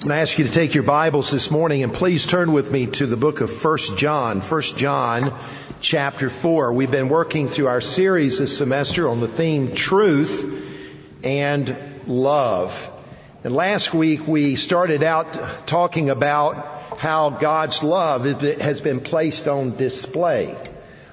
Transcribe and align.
I'm 0.00 0.08
going 0.08 0.16
to 0.16 0.22
ask 0.22 0.38
you 0.38 0.46
to 0.46 0.50
take 0.50 0.72
your 0.72 0.82
Bibles 0.82 1.30
this 1.30 1.50
morning 1.50 1.82
and 1.82 1.92
please 1.92 2.24
turn 2.24 2.52
with 2.52 2.72
me 2.72 2.86
to 2.86 3.04
the 3.04 3.18
book 3.18 3.42
of 3.42 3.62
1 3.62 3.98
John. 3.98 4.40
1 4.40 4.62
John 4.78 5.38
chapter 5.82 6.30
4. 6.30 6.72
We've 6.72 6.90
been 6.90 7.10
working 7.10 7.48
through 7.48 7.66
our 7.66 7.82
series 7.82 8.38
this 8.38 8.56
semester 8.56 9.06
on 9.10 9.20
the 9.20 9.28
theme 9.28 9.74
truth 9.74 11.22
and 11.22 11.76
love. 12.06 12.90
And 13.44 13.54
last 13.54 13.92
week 13.92 14.26
we 14.26 14.56
started 14.56 15.02
out 15.02 15.66
talking 15.66 16.08
about 16.08 16.96
how 16.96 17.28
God's 17.28 17.82
love 17.82 18.24
has 18.24 18.80
been 18.80 19.00
placed 19.00 19.48
on 19.48 19.76
display. 19.76 20.56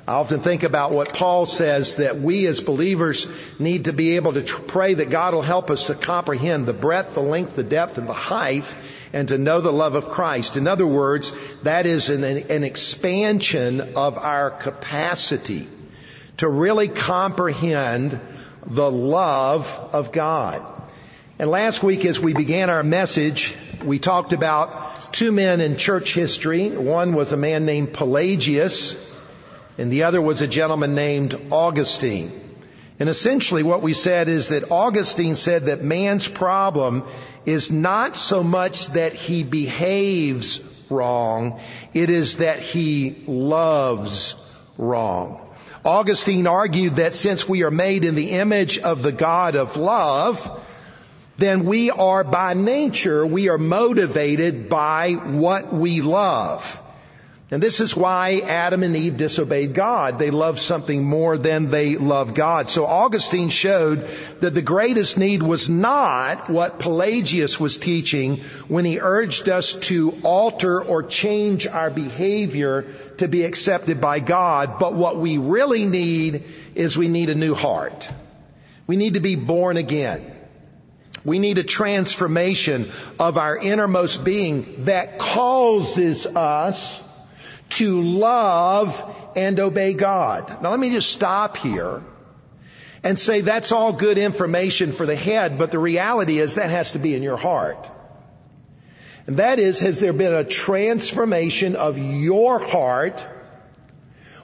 I 0.07 0.13
often 0.13 0.39
think 0.39 0.63
about 0.63 0.93
what 0.93 1.13
Paul 1.13 1.45
says 1.45 1.97
that 1.97 2.17
we 2.17 2.45
as 2.47 2.61
believers 2.61 3.27
need 3.59 3.85
to 3.85 3.93
be 3.93 4.15
able 4.15 4.41
to 4.41 4.41
pray 4.41 4.93
that 4.93 5.09
God 5.09 5.33
will 5.33 5.41
help 5.41 5.69
us 5.69 5.87
to 5.87 5.95
comprehend 5.95 6.65
the 6.65 6.71
breadth, 6.71 7.13
the 7.15 7.21
length, 7.21 7.57
the 7.57 7.63
depth, 7.63 7.97
and 7.97 8.07
the 8.07 8.13
height, 8.13 8.63
and 9.11 9.27
to 9.27 9.37
know 9.37 9.59
the 9.59 9.73
love 9.73 9.95
of 9.95 10.07
Christ. 10.07 10.55
In 10.55 10.65
other 10.65 10.87
words, 10.87 11.33
that 11.63 11.85
is 11.85 12.09
an, 12.09 12.23
an 12.23 12.63
expansion 12.63 13.81
of 13.97 14.17
our 14.17 14.49
capacity 14.49 15.67
to 16.37 16.47
really 16.47 16.87
comprehend 16.87 18.17
the 18.65 18.89
love 18.89 19.77
of 19.91 20.13
God. 20.13 20.65
And 21.37 21.49
last 21.49 21.83
week 21.83 22.05
as 22.05 22.17
we 22.17 22.33
began 22.33 22.69
our 22.69 22.83
message, 22.83 23.53
we 23.83 23.99
talked 23.99 24.31
about 24.31 25.11
two 25.11 25.33
men 25.33 25.59
in 25.59 25.75
church 25.75 26.13
history. 26.13 26.69
One 26.69 27.13
was 27.13 27.33
a 27.33 27.37
man 27.37 27.65
named 27.65 27.93
Pelagius, 27.93 28.95
and 29.77 29.91
the 29.91 30.03
other 30.03 30.21
was 30.21 30.41
a 30.41 30.47
gentleman 30.47 30.95
named 30.95 31.39
Augustine. 31.51 32.31
And 32.99 33.09
essentially 33.09 33.61
what 33.61 33.83
we 33.83 33.93
said 33.93 34.27
is 34.27 34.49
that 34.49 34.71
Augustine 34.71 35.35
said 35.35 35.65
that 35.65 35.83
man's 35.83 36.27
problem 36.27 37.03
is 37.45 37.71
not 37.71 38.15
so 38.15 38.43
much 38.43 38.87
that 38.87 39.13
he 39.13 39.43
behaves 39.43 40.61
wrong, 40.89 41.59
it 41.93 42.09
is 42.09 42.37
that 42.37 42.59
he 42.59 43.23
loves 43.27 44.35
wrong. 44.77 45.41
Augustine 45.85 46.47
argued 46.47 46.95
that 46.95 47.13
since 47.13 47.47
we 47.47 47.63
are 47.63 47.71
made 47.71 48.03
in 48.03 48.15
the 48.15 48.31
image 48.31 48.79
of 48.79 49.03
the 49.03 49.11
God 49.11 49.55
of 49.55 49.77
love, 49.77 50.63
then 51.37 51.65
we 51.65 51.91
are 51.91 52.23
by 52.23 52.55
nature, 52.55 53.25
we 53.25 53.47
are 53.49 53.59
motivated 53.59 54.69
by 54.69 55.13
what 55.13 55.71
we 55.71 56.01
love. 56.01 56.81
And 57.49 57.63
this 57.63 57.79
is 57.79 57.95
why 57.95 58.41
Adam 58.45 58.83
and 58.83 58.93
Eve 58.93 59.15
disobeyed 59.15 59.73
God. 59.73 60.19
They 60.19 60.31
loved 60.31 60.59
something 60.59 61.05
more 61.05 61.37
than 61.37 61.69
they 61.71 61.95
loved 61.95 62.35
God. 62.35 62.69
So 62.69 62.85
Augustine 62.85 63.47
showed 63.47 64.09
that 64.41 64.53
the 64.53 64.61
greatest 64.61 65.17
need 65.17 65.41
was 65.41 65.69
not 65.69 66.49
what 66.49 66.79
Pelagius 66.79 67.57
was 67.57 67.77
teaching 67.77 68.39
when 68.67 68.83
he 68.83 68.99
urged 68.99 69.47
us 69.47 69.75
to 69.75 70.19
alter 70.23 70.83
or 70.83 71.03
change 71.03 71.65
our 71.65 71.89
behavior 71.89 72.93
to 73.19 73.29
be 73.29 73.43
accepted 73.43 74.01
by 74.01 74.19
God. 74.19 74.77
But 74.77 74.95
what 74.95 75.15
we 75.15 75.37
really 75.37 75.85
need 75.85 76.43
is 76.75 76.97
we 76.97 77.07
need 77.07 77.29
a 77.29 77.35
new 77.35 77.53
heart. 77.53 78.09
We 78.87 78.97
need 78.97 79.13
to 79.13 79.21
be 79.21 79.37
born 79.37 79.77
again. 79.77 80.33
We 81.23 81.39
need 81.39 81.59
a 81.59 81.63
transformation 81.63 82.91
of 83.19 83.37
our 83.37 83.57
innermost 83.57 84.25
being 84.25 84.83
that 84.83 85.17
causes 85.17 86.25
us 86.25 87.03
to 87.69 88.01
love 88.01 89.03
and 89.35 89.59
obey 89.59 89.93
God. 89.93 90.61
Now 90.61 90.71
let 90.71 90.79
me 90.79 90.89
just 90.89 91.11
stop 91.11 91.57
here 91.57 92.01
and 93.03 93.17
say 93.17 93.41
that's 93.41 93.71
all 93.71 93.93
good 93.93 94.17
information 94.17 94.91
for 94.91 95.05
the 95.05 95.15
head, 95.15 95.57
but 95.57 95.71
the 95.71 95.79
reality 95.79 96.39
is 96.39 96.55
that 96.55 96.69
has 96.69 96.93
to 96.93 96.99
be 96.99 97.13
in 97.15 97.23
your 97.23 97.37
heart. 97.37 97.89
And 99.27 99.37
that 99.37 99.59
is, 99.59 99.81
has 99.81 99.99
there 99.99 100.13
been 100.13 100.33
a 100.33 100.43
transformation 100.43 101.75
of 101.75 101.97
your 101.97 102.59
heart 102.59 103.25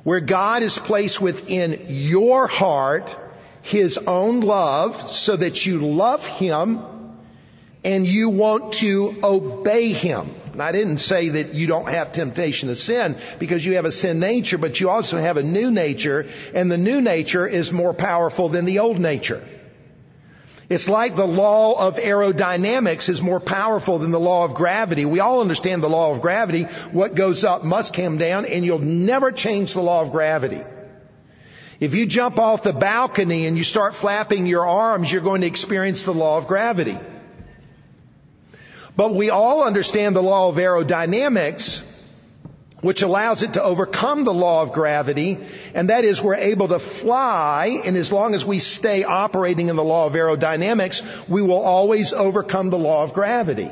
where 0.03 0.19
God 0.19 0.61
has 0.61 0.77
placed 0.77 1.21
within 1.21 1.85
your 1.87 2.47
heart 2.47 3.15
His 3.61 3.97
own 3.97 4.41
love 4.41 5.09
so 5.09 5.37
that 5.37 5.65
you 5.65 5.79
love 5.79 6.27
Him 6.27 6.79
and 7.83 8.07
you 8.07 8.29
want 8.29 8.73
to 8.73 9.15
obey 9.23 9.91
Him. 9.91 10.33
And 10.53 10.61
I 10.61 10.71
didn't 10.71 10.99
say 10.99 11.29
that 11.29 11.55
you 11.55 11.67
don't 11.67 11.89
have 11.89 12.11
temptation 12.11 12.69
to 12.69 12.75
sin 12.75 13.17
because 13.39 13.65
you 13.65 13.75
have 13.75 13.85
a 13.85 13.91
sin 13.91 14.19
nature, 14.19 14.57
but 14.57 14.79
you 14.79 14.89
also 14.89 15.17
have 15.17 15.37
a 15.37 15.43
new 15.43 15.71
nature 15.71 16.27
and 16.53 16.71
the 16.71 16.77
new 16.77 17.01
nature 17.01 17.47
is 17.47 17.71
more 17.71 17.93
powerful 17.93 18.49
than 18.49 18.65
the 18.65 18.79
old 18.79 18.99
nature. 18.99 19.43
It's 20.69 20.87
like 20.87 21.15
the 21.15 21.27
law 21.27 21.87
of 21.87 21.97
aerodynamics 21.97 23.09
is 23.09 23.21
more 23.21 23.39
powerful 23.39 23.99
than 23.99 24.11
the 24.11 24.19
law 24.19 24.45
of 24.45 24.53
gravity. 24.53 25.05
We 25.05 25.19
all 25.19 25.41
understand 25.41 25.83
the 25.83 25.89
law 25.89 26.11
of 26.11 26.21
gravity. 26.21 26.63
What 26.91 27.15
goes 27.15 27.43
up 27.43 27.63
must 27.63 27.93
come 27.93 28.17
down 28.17 28.45
and 28.45 28.63
you'll 28.63 28.79
never 28.79 29.31
change 29.31 29.73
the 29.73 29.81
law 29.81 30.01
of 30.01 30.11
gravity. 30.11 30.61
If 31.79 31.95
you 31.95 32.05
jump 32.05 32.39
off 32.39 32.63
the 32.63 32.73
balcony 32.73 33.45
and 33.45 33.57
you 33.57 33.63
start 33.63 33.93
flapping 33.93 34.45
your 34.45 34.65
arms, 34.65 35.11
you're 35.11 35.21
going 35.21 35.41
to 35.41 35.47
experience 35.47 36.03
the 36.03 36.13
law 36.13 36.37
of 36.37 36.47
gravity. 36.47 36.97
But 38.95 39.15
we 39.15 39.29
all 39.29 39.63
understand 39.63 40.15
the 40.15 40.21
law 40.21 40.49
of 40.49 40.55
aerodynamics, 40.55 41.83
which 42.81 43.01
allows 43.01 43.41
it 43.43 43.53
to 43.53 43.63
overcome 43.63 44.23
the 44.23 44.33
law 44.33 44.61
of 44.61 44.73
gravity, 44.73 45.39
and 45.73 45.89
that 45.89 46.03
is 46.03 46.21
we're 46.21 46.35
able 46.35 46.67
to 46.67 46.79
fly, 46.79 47.81
and 47.85 47.95
as 47.95 48.11
long 48.11 48.35
as 48.35 48.45
we 48.45 48.59
stay 48.59 49.03
operating 49.03 49.69
in 49.69 49.75
the 49.75 49.83
law 49.83 50.05
of 50.05 50.13
aerodynamics, 50.13 51.27
we 51.29 51.41
will 51.41 51.61
always 51.61 52.13
overcome 52.13 52.69
the 52.69 52.77
law 52.77 53.03
of 53.03 53.13
gravity. 53.13 53.71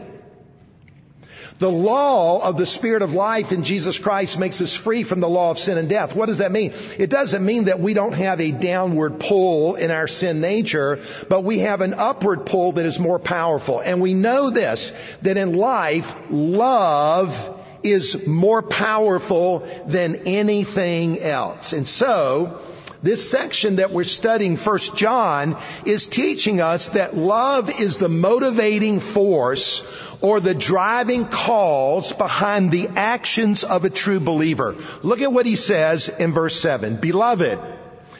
The 1.61 1.69
law 1.69 2.41
of 2.41 2.57
the 2.57 2.65
Spirit 2.65 3.03
of 3.03 3.13
life 3.13 3.51
in 3.51 3.61
Jesus 3.61 3.99
Christ 3.99 4.39
makes 4.39 4.59
us 4.61 4.75
free 4.75 5.03
from 5.03 5.19
the 5.19 5.29
law 5.29 5.51
of 5.51 5.59
sin 5.59 5.77
and 5.77 5.87
death. 5.87 6.15
What 6.15 6.25
does 6.25 6.39
that 6.39 6.51
mean? 6.51 6.73
It 6.97 7.11
doesn't 7.11 7.45
mean 7.45 7.65
that 7.65 7.79
we 7.79 7.93
don't 7.93 8.15
have 8.15 8.41
a 8.41 8.49
downward 8.49 9.19
pull 9.19 9.75
in 9.75 9.91
our 9.91 10.07
sin 10.07 10.41
nature, 10.41 10.97
but 11.29 11.43
we 11.43 11.59
have 11.59 11.81
an 11.81 11.93
upward 11.93 12.47
pull 12.47 12.71
that 12.71 12.87
is 12.87 12.99
more 12.99 13.19
powerful. 13.19 13.79
And 13.79 14.01
we 14.01 14.15
know 14.15 14.49
this, 14.49 14.89
that 15.21 15.37
in 15.37 15.53
life, 15.53 16.11
love 16.31 17.55
is 17.83 18.25
more 18.25 18.63
powerful 18.63 19.59
than 19.85 20.23
anything 20.25 21.19
else. 21.19 21.73
And 21.73 21.87
so, 21.87 22.59
this 23.03 23.29
section 23.29 23.77
that 23.77 23.91
we're 23.91 24.03
studying, 24.03 24.57
First 24.57 24.95
John, 24.95 25.57
is 25.85 26.07
teaching 26.07 26.61
us 26.61 26.89
that 26.89 27.15
love 27.15 27.79
is 27.79 27.97
the 27.97 28.09
motivating 28.09 28.99
force 28.99 29.83
or 30.21 30.39
the 30.39 30.53
driving 30.53 31.25
cause 31.25 32.13
behind 32.13 32.71
the 32.71 32.89
actions 32.89 33.63
of 33.63 33.85
a 33.85 33.89
true 33.89 34.19
believer. 34.19 34.75
Look 35.01 35.21
at 35.21 35.33
what 35.33 35.47
he 35.47 35.55
says 35.55 36.09
in 36.09 36.31
verse 36.31 36.59
7. 36.59 36.97
Beloved, 36.97 37.59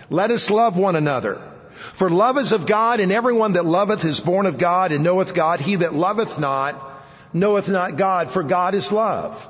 let 0.09 0.31
us 0.31 0.50
love 0.50 0.78
one 0.78 0.96
another. 0.96 1.41
For 1.72 2.09
love 2.09 2.38
is 2.38 2.52
of 2.52 2.66
God, 2.66 3.00
and 3.00 3.12
everyone 3.12 3.53
that 3.53 3.66
loveth 3.66 4.06
is 4.06 4.20
born 4.20 4.46
of 4.46 4.58
God 4.58 4.91
and 4.91 5.03
knoweth 5.03 5.34
God. 5.36 5.59
He 5.59 5.75
that 5.75 5.94
loveth 5.94 6.40
not 6.40 6.75
knoweth 7.34 7.70
not 7.70 7.97
God, 7.97 8.30
for 8.30 8.44
God 8.44 8.75
is 8.75 8.91
love. 8.91 9.47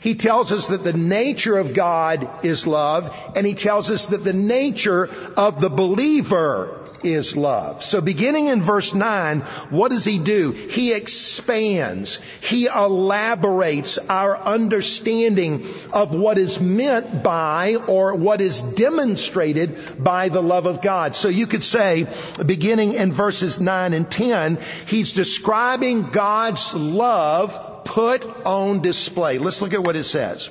He 0.00 0.14
tells 0.14 0.52
us 0.52 0.68
that 0.68 0.84
the 0.84 0.92
nature 0.92 1.58
of 1.58 1.74
God 1.74 2.44
is 2.44 2.66
love, 2.66 3.14
and 3.34 3.46
he 3.46 3.54
tells 3.54 3.90
us 3.90 4.06
that 4.06 4.24
the 4.24 4.32
nature 4.32 5.08
of 5.36 5.60
the 5.60 5.70
believer 5.70 6.86
is 7.02 7.36
love. 7.36 7.82
So 7.82 8.00
beginning 8.00 8.48
in 8.48 8.62
verse 8.62 8.94
9, 8.94 9.40
what 9.70 9.90
does 9.90 10.04
he 10.04 10.18
do? 10.18 10.52
He 10.52 10.92
expands. 10.92 12.16
He 12.40 12.66
elaborates 12.66 13.98
our 13.98 14.36
understanding 14.36 15.66
of 15.92 16.14
what 16.14 16.38
is 16.38 16.60
meant 16.60 17.22
by 17.22 17.76
or 17.76 18.14
what 18.14 18.40
is 18.40 18.62
demonstrated 18.62 20.02
by 20.02 20.28
the 20.28 20.42
love 20.42 20.66
of 20.66 20.82
God. 20.82 21.14
So 21.14 21.28
you 21.28 21.46
could 21.46 21.64
say, 21.64 22.06
beginning 22.44 22.94
in 22.94 23.12
verses 23.12 23.60
9 23.60 23.92
and 23.92 24.10
10, 24.10 24.58
he's 24.86 25.12
describing 25.12 26.10
God's 26.10 26.74
love 26.74 27.75
put 27.86 28.24
on 28.44 28.82
display. 28.82 29.38
Let's 29.38 29.62
look 29.62 29.72
at 29.72 29.82
what 29.82 29.96
it 29.96 30.04
says. 30.04 30.50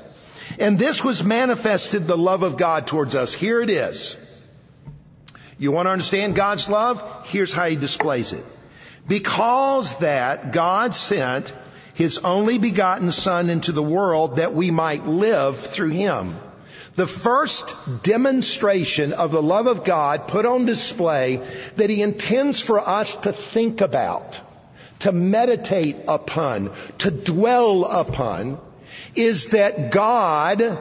And 0.58 0.80
this 0.80 1.04
was 1.04 1.24
manifested 1.24 2.08
the 2.08 2.18
love 2.18 2.44
of 2.44 2.58
God 2.58 2.88
towards 2.88 3.16
us. 3.16 3.34
Here 3.34 3.62
it 3.62 3.70
is. 3.70 4.16
You 5.58 5.72
want 5.72 5.86
to 5.88 5.92
understand 5.92 6.36
God's 6.36 6.70
love? 6.70 7.04
Here's 7.28 7.54
how 7.54 7.66
He 7.66 7.76
displays 7.76 8.34
it. 8.34 8.46
Because 9.08 9.98
that 10.00 10.52
God 10.52 10.96
sent 10.96 11.54
His 11.94 12.18
only 12.20 12.58
begotten 12.58 13.12
Son 13.12 13.50
into 13.50 13.72
the 13.72 13.84
world 13.84 14.38
that 14.38 14.54
we 14.54 14.72
might 14.72 15.06
live 15.06 15.60
through 15.60 15.92
Him. 15.92 16.38
The 16.96 17.08
first 17.08 17.76
demonstration 18.04 19.12
of 19.12 19.32
the 19.32 19.42
love 19.42 19.68
of 19.68 19.84
God 19.84 20.30
put 20.30 20.46
on 20.46 20.66
display 20.66 21.38
that 21.76 21.90
He 21.90 22.02
intends 22.02 22.62
for 22.62 22.80
us 22.80 23.16
to 23.18 23.34
think 23.34 23.82
about, 23.82 24.40
to 25.00 25.12
meditate 25.12 25.98
upon, 26.08 26.72
to 27.00 27.12
dwell 27.12 27.86
upon, 27.86 28.60
is 29.16 29.48
that 29.48 29.92
God, 29.92 30.80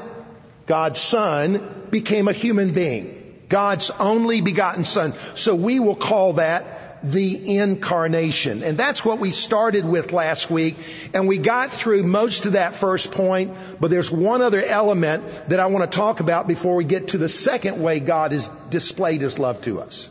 God's 0.67 1.01
Son, 1.01 1.87
became 1.91 2.29
a 2.29 2.33
human 2.33 2.73
being. 2.73 3.21
God's 3.49 3.91
only 3.91 4.41
begotten 4.41 4.85
Son. 4.85 5.13
So 5.35 5.55
we 5.55 5.81
will 5.81 5.97
call 5.97 6.35
that 6.35 6.75
the 7.05 7.59
incarnation. 7.59 8.63
And 8.63 8.79
that's 8.79 9.05
what 9.05 9.19
we 9.19 9.31
started 9.31 9.85
with 9.85 10.13
last 10.13 10.51
week. 10.51 10.77
And 11.13 11.29
we 11.29 11.39
got 11.39 11.71
through 11.71 12.03
most 12.03 12.47
of 12.47 12.55
that 12.55 12.75
first 12.75 13.13
point, 13.13 13.53
but 13.79 13.91
there's 13.91 14.11
one 14.11 14.41
other 14.41 14.63
element 14.63 15.51
that 15.51 15.61
I 15.61 15.67
want 15.67 15.91
to 15.91 15.97
talk 15.97 16.21
about 16.21 16.49
before 16.49 16.77
we 16.77 16.85
get 16.85 17.09
to 17.09 17.19
the 17.19 17.29
second 17.29 17.83
way 17.83 18.01
God 18.01 18.33
has 18.33 18.49
displayed 18.71 19.21
his 19.21 19.39
love 19.39 19.61
to 19.63 19.81
us. 19.81 20.09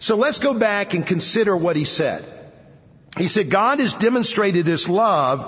So 0.00 0.16
let's 0.16 0.38
go 0.38 0.52
back 0.52 0.92
and 0.92 1.06
consider 1.06 1.56
what 1.56 1.76
he 1.76 1.84
said. 1.84 2.24
He 3.16 3.28
said, 3.28 3.48
God 3.48 3.78
has 3.78 3.94
demonstrated 3.94 4.66
his 4.66 4.88
love 4.88 5.46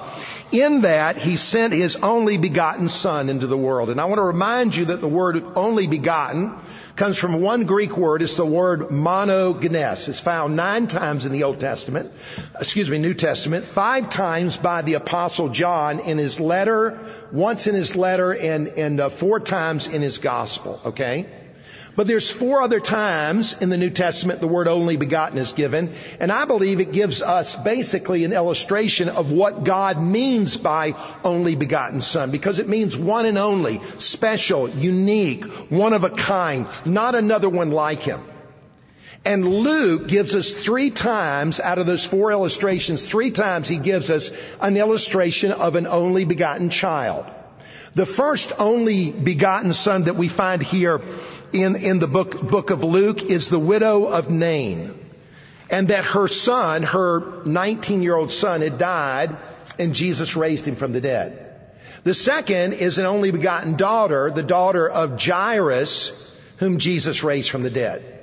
in 0.52 0.82
that 0.82 1.16
he 1.16 1.36
sent 1.36 1.72
his 1.72 1.96
only 1.96 2.38
begotten 2.38 2.86
son 2.86 3.28
into 3.28 3.48
the 3.48 3.56
world. 3.56 3.90
And 3.90 4.00
I 4.00 4.04
want 4.04 4.18
to 4.18 4.24
remind 4.24 4.76
you 4.76 4.86
that 4.86 5.00
the 5.00 5.08
word 5.08 5.42
only 5.56 5.88
begotten 5.88 6.54
comes 6.94 7.18
from 7.18 7.40
one 7.40 7.64
Greek 7.64 7.96
word. 7.96 8.22
It's 8.22 8.36
the 8.36 8.46
word 8.46 8.90
monogenes. 8.90 10.08
It's 10.08 10.20
found 10.20 10.54
nine 10.54 10.86
times 10.86 11.26
in 11.26 11.32
the 11.32 11.42
Old 11.42 11.58
Testament, 11.58 12.12
excuse 12.58 12.88
me, 12.88 12.98
New 12.98 13.14
Testament, 13.14 13.64
five 13.64 14.10
times 14.10 14.56
by 14.56 14.82
the 14.82 14.94
apostle 14.94 15.48
John 15.48 15.98
in 15.98 16.19
his 16.19 16.38
letter, 16.38 16.98
once 17.32 17.66
in 17.66 17.74
his 17.74 17.96
letter 17.96 18.32
and, 18.32 18.69
and 18.69 19.00
uh, 19.00 19.08
four 19.08 19.40
times 19.40 19.88
in 19.88 20.02
his 20.02 20.19
gospel. 20.19 20.80
Okay? 20.86 21.26
But 21.96 22.06
there's 22.06 22.31
four 22.31 22.60
other 22.60 22.78
times 22.78 23.56
in 23.58 23.70
the 23.70 23.78
New 23.78 23.88
Testament 23.88 24.40
the 24.40 24.46
word 24.46 24.69
only 24.69 24.98
begotten 24.98 25.38
is 25.38 25.52
given, 25.52 25.94
and 26.20 26.31
I 26.31 26.44
believe 26.44 26.78
it 26.78 26.93
gives 26.93 27.22
us 27.22 27.56
basically 27.56 28.25
an 28.25 28.34
illustration 28.34 29.08
of 29.08 29.32
what 29.32 29.64
God 29.64 30.00
means 30.00 30.58
by 30.58 30.94
only 31.25 31.56
begotten 31.56 32.02
son, 32.02 32.31
because 32.31 32.58
it 32.58 32.69
means 32.69 32.98
one 32.98 33.25
and 33.25 33.38
only, 33.38 33.81
special, 33.96 34.69
unique, 34.69 35.44
one 35.70 35.94
of 35.94 36.04
a 36.04 36.10
kind, 36.10 36.69
not 36.84 37.14
another 37.14 37.48
one 37.48 37.70
like 37.70 38.02
him. 38.02 38.20
And 39.25 39.48
Luke 39.48 40.06
gives 40.06 40.37
us 40.37 40.52
three 40.52 40.90
times 40.90 41.60
out 41.60 41.78
of 41.78 41.87
those 41.87 42.04
four 42.04 42.31
illustrations, 42.31 43.08
three 43.08 43.31
times 43.31 43.69
he 43.69 43.78
gives 43.78 44.10
us 44.10 44.31
an 44.60 44.76
illustration 44.76 45.50
of 45.50 45.76
an 45.76 45.87
only 45.87 46.26
begotten 46.26 46.69
child. 46.69 47.25
The 47.96 48.04
first 48.04 48.52
only 48.58 49.10
begotten 49.10 49.72
son 49.72 50.02
that 50.02 50.16
we 50.16 50.28
find 50.28 50.62
here 50.62 51.00
in, 51.54 51.76
in 51.76 51.98
the 51.98 52.06
book, 52.06 52.43
book 52.43 52.69
of 52.69 52.84
Luke 52.84 53.22
is 53.22 53.48
the 53.48 53.58
widow 53.58 54.04
of 54.04 54.28
Nain. 54.28 54.93
And 55.70 55.88
that 55.88 56.04
her 56.04 56.28
son, 56.28 56.82
her 56.82 57.43
19 57.46 58.02
year 58.02 58.14
old 58.14 58.32
son 58.32 58.60
had 58.60 58.76
died 58.76 59.34
and 59.78 59.94
Jesus 59.94 60.37
raised 60.37 60.66
him 60.66 60.76
from 60.76 60.93
the 60.93 61.00
dead. 61.00 61.58
The 62.04 62.12
second 62.12 62.75
is 62.75 62.98
an 62.98 63.06
only 63.06 63.31
begotten 63.31 63.76
daughter, 63.76 64.31
the 64.31 64.43
daughter 64.43 64.87
of 64.87 65.19
Jairus, 65.19 66.12
whom 66.58 66.76
Jesus 66.76 67.25
raised 67.25 67.48
from 67.48 67.62
the 67.62 67.70
dead. 67.70 68.15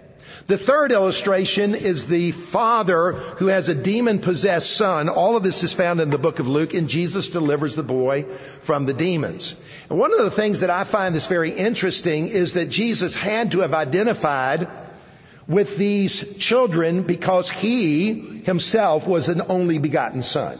The 0.45 0.57
third 0.57 0.91
illustration 0.91 1.73
is 1.73 2.05
the 2.05 2.31
father 2.31 3.13
who 3.13 3.47
has 3.47 3.69
a 3.69 3.75
demon 3.75 4.19
possessed 4.19 4.71
son. 4.75 5.07
All 5.07 5.37
of 5.37 5.43
this 5.43 5.63
is 5.63 5.73
found 5.73 6.01
in 6.01 6.09
the 6.09 6.17
book 6.17 6.39
of 6.39 6.49
Luke 6.49 6.73
and 6.73 6.89
Jesus 6.89 7.29
delivers 7.29 7.75
the 7.75 7.83
boy 7.83 8.25
from 8.59 8.85
the 8.85 8.93
demons. 8.93 9.55
And 9.89 9.97
one 9.97 10.13
of 10.13 10.19
the 10.19 10.31
things 10.31 10.59
that 10.59 10.69
I 10.69 10.83
find 10.83 11.15
that's 11.15 11.27
very 11.27 11.51
interesting 11.51 12.27
is 12.27 12.53
that 12.53 12.69
Jesus 12.69 13.15
had 13.15 13.53
to 13.53 13.61
have 13.61 13.73
identified 13.73 14.67
with 15.47 15.77
these 15.77 16.37
children 16.37 17.03
because 17.03 17.49
he 17.49 18.41
himself 18.45 19.07
was 19.07 19.29
an 19.29 19.43
only 19.47 19.77
begotten 19.77 20.23
son. 20.23 20.59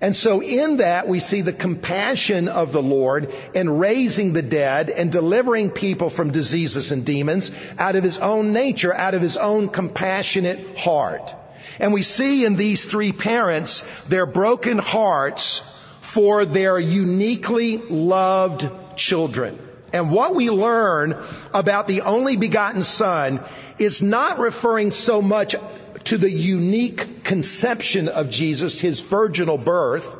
And 0.00 0.16
so 0.16 0.40
in 0.42 0.78
that 0.78 1.08
we 1.08 1.20
see 1.20 1.42
the 1.42 1.52
compassion 1.52 2.48
of 2.48 2.72
the 2.72 2.82
Lord 2.82 3.34
in 3.52 3.78
raising 3.78 4.32
the 4.32 4.42
dead 4.42 4.88
and 4.88 5.12
delivering 5.12 5.70
people 5.70 6.08
from 6.08 6.30
diseases 6.30 6.90
and 6.90 7.04
demons 7.04 7.50
out 7.78 7.96
of 7.96 8.04
his 8.04 8.18
own 8.18 8.54
nature, 8.54 8.94
out 8.94 9.14
of 9.14 9.20
his 9.20 9.36
own 9.36 9.68
compassionate 9.68 10.78
heart. 10.78 11.34
And 11.78 11.92
we 11.92 12.02
see 12.02 12.46
in 12.46 12.56
these 12.56 12.86
three 12.86 13.12
parents 13.12 13.82
their 14.04 14.24
broken 14.26 14.78
hearts 14.78 15.60
for 16.00 16.46
their 16.46 16.78
uniquely 16.78 17.76
loved 17.76 18.68
children. 18.96 19.58
And 19.92 20.10
what 20.10 20.34
we 20.34 20.50
learn 20.50 21.16
about 21.52 21.88
the 21.88 22.02
only 22.02 22.36
begotten 22.36 22.82
son 22.82 23.40
is 23.78 24.02
not 24.02 24.38
referring 24.38 24.92
so 24.92 25.20
much 25.20 25.56
to 26.04 26.18
the 26.18 26.30
unique 26.30 27.24
conception 27.24 28.08
of 28.08 28.30
Jesus, 28.30 28.80
his 28.80 29.00
virginal 29.00 29.58
birth, 29.58 30.16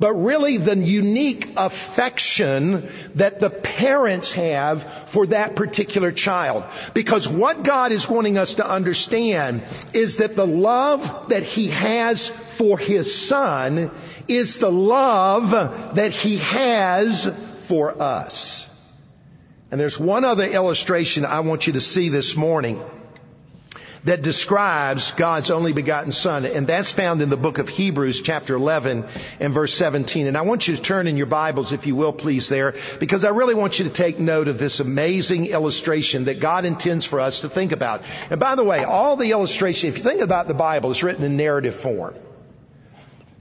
but 0.00 0.14
really 0.14 0.58
the 0.58 0.76
unique 0.76 1.48
affection 1.56 2.88
that 3.16 3.40
the 3.40 3.50
parents 3.50 4.32
have 4.32 4.84
for 5.10 5.26
that 5.26 5.56
particular 5.56 6.12
child. 6.12 6.64
Because 6.94 7.28
what 7.28 7.64
God 7.64 7.90
is 7.90 8.08
wanting 8.08 8.38
us 8.38 8.54
to 8.54 8.68
understand 8.68 9.62
is 9.92 10.18
that 10.18 10.36
the 10.36 10.46
love 10.46 11.30
that 11.30 11.42
He 11.42 11.68
has 11.68 12.28
for 12.28 12.78
His 12.78 13.12
Son 13.12 13.90
is 14.28 14.58
the 14.58 14.70
love 14.70 15.50
that 15.96 16.12
He 16.12 16.36
has 16.38 17.26
for 17.58 18.00
us. 18.00 18.66
And 19.70 19.80
there's 19.80 19.98
one 19.98 20.24
other 20.24 20.46
illustration 20.46 21.24
I 21.24 21.40
want 21.40 21.66
you 21.66 21.72
to 21.74 21.80
see 21.80 22.08
this 22.08 22.36
morning 22.36 22.80
that 24.04 24.22
describes 24.22 25.12
God's 25.12 25.50
only 25.50 25.72
begotten 25.72 26.12
son. 26.12 26.46
And 26.46 26.66
that's 26.66 26.92
found 26.92 27.22
in 27.22 27.30
the 27.30 27.36
book 27.36 27.58
of 27.58 27.68
Hebrews 27.68 28.22
chapter 28.22 28.54
11 28.54 29.06
and 29.40 29.52
verse 29.52 29.74
17. 29.74 30.26
And 30.26 30.36
I 30.36 30.42
want 30.42 30.68
you 30.68 30.76
to 30.76 30.82
turn 30.82 31.06
in 31.06 31.16
your 31.16 31.26
Bibles, 31.26 31.72
if 31.72 31.86
you 31.86 31.96
will, 31.96 32.12
please 32.12 32.48
there, 32.48 32.74
because 33.00 33.24
I 33.24 33.30
really 33.30 33.54
want 33.54 33.78
you 33.78 33.84
to 33.84 33.90
take 33.90 34.18
note 34.18 34.48
of 34.48 34.58
this 34.58 34.80
amazing 34.80 35.46
illustration 35.46 36.24
that 36.24 36.40
God 36.40 36.64
intends 36.64 37.04
for 37.04 37.20
us 37.20 37.40
to 37.42 37.48
think 37.48 37.72
about. 37.72 38.02
And 38.30 38.40
by 38.40 38.54
the 38.54 38.64
way, 38.64 38.84
all 38.84 39.16
the 39.16 39.32
illustration, 39.32 39.88
if 39.88 39.96
you 39.96 40.02
think 40.02 40.20
about 40.20 40.48
the 40.48 40.54
Bible, 40.54 40.90
it's 40.90 41.02
written 41.02 41.24
in 41.24 41.36
narrative 41.36 41.74
form. 41.74 42.14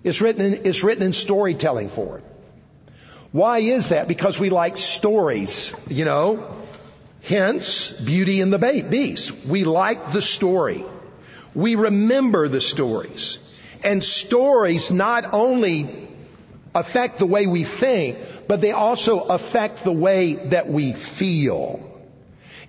It's 0.04 0.22
written 0.22 0.46
in, 0.46 0.66
it's 0.66 0.84
written 0.84 1.04
in 1.04 1.14
storytelling 1.14 1.90
form. 1.90 2.24
Why 3.32 3.60
is 3.60 3.90
that? 3.90 4.08
Because 4.08 4.40
we 4.40 4.50
like 4.50 4.78
stories, 4.78 5.74
you 5.90 6.06
know. 6.06 6.67
Hence, 7.28 7.92
Beauty 7.92 8.40
and 8.40 8.54
the 8.54 8.84
Beast. 8.90 9.34
We 9.46 9.66
like 9.66 10.14
the 10.14 10.22
story. 10.22 10.86
We 11.54 11.76
remember 11.76 12.48
the 12.48 12.62
stories. 12.62 13.40
And 13.84 14.02
stories 14.02 14.92
not 14.92 15.34
only 15.34 16.08
affect 16.74 17.18
the 17.18 17.26
way 17.26 17.46
we 17.46 17.66
think, 17.66 18.18
but 18.48 18.62
they 18.62 18.72
also 18.72 19.20
affect 19.20 19.84
the 19.84 19.92
way 19.92 20.36
that 20.36 20.70
we 20.70 20.94
feel. 20.94 21.84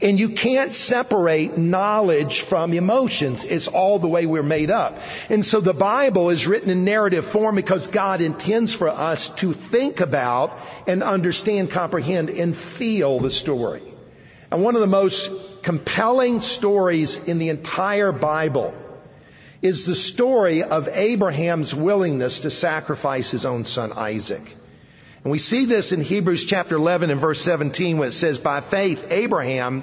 And 0.01 0.19
you 0.19 0.31
can't 0.31 0.75
separate 0.75 1.57
knowledge 1.57 2.41
from 2.41 2.73
emotions. 2.73 3.45
It's 3.45 3.69
all 3.69 4.01
the 4.01 4.09
way 4.09 4.27
we're 4.27 4.43
made 4.43 4.73
up. 4.73 4.99
And 5.29 5.45
so 5.45 5.61
the 5.61 5.73
Bible 5.73 6.31
is 6.31 6.49
written 6.49 6.71
in 6.71 6.85
narrative 6.85 7.27
form 7.27 7.55
because 7.55 7.87
God 7.87 8.21
intends 8.21 8.75
for 8.75 8.89
us 8.89 9.31
to 9.37 9.53
think 9.53 10.01
about 10.01 10.53
and 10.89 11.05
understand, 11.05 11.71
comprehend, 11.71 12.29
and 12.29 12.57
feel 12.57 13.21
the 13.21 13.31
story. 13.31 13.83
And 14.51 14.63
one 14.63 14.75
of 14.75 14.81
the 14.81 14.87
most 14.87 15.63
compelling 15.63 16.41
stories 16.41 17.17
in 17.17 17.39
the 17.39 17.51
entire 17.51 18.13
Bible 18.13 18.75
is 19.61 19.85
the 19.85 19.95
story 19.95 20.63
of 20.63 20.89
Abraham's 20.89 21.75
willingness 21.75 22.41
to 22.41 22.51
sacrifice 22.51 23.31
his 23.31 23.45
own 23.45 23.65
son 23.65 23.93
Isaac. 23.93 24.57
And 25.25 25.33
we 25.33 25.39
see 25.39 25.65
this 25.65 25.93
in 25.93 26.01
Hebrews 26.01 26.45
chapter 26.45 26.77
11 26.77 27.11
and 27.11 27.21
verse 27.21 27.41
17 27.41 27.99
when 27.99 28.09
it 28.09 28.13
says, 28.13 28.39
by 28.39 28.61
faith, 28.61 29.09
Abraham, 29.11 29.83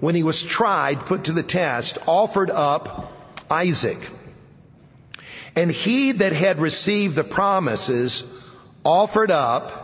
when 0.00 0.14
he 0.14 0.24
was 0.24 0.42
tried, 0.42 1.00
put 1.00 1.24
to 1.24 1.32
the 1.32 1.44
test, 1.44 1.98
offered 2.06 2.50
up 2.50 3.12
Isaac. 3.50 4.10
And 5.56 5.70
he 5.70 6.12
that 6.12 6.32
had 6.32 6.58
received 6.58 7.14
the 7.14 7.24
promises 7.24 8.24
offered 8.84 9.30
up 9.30 9.80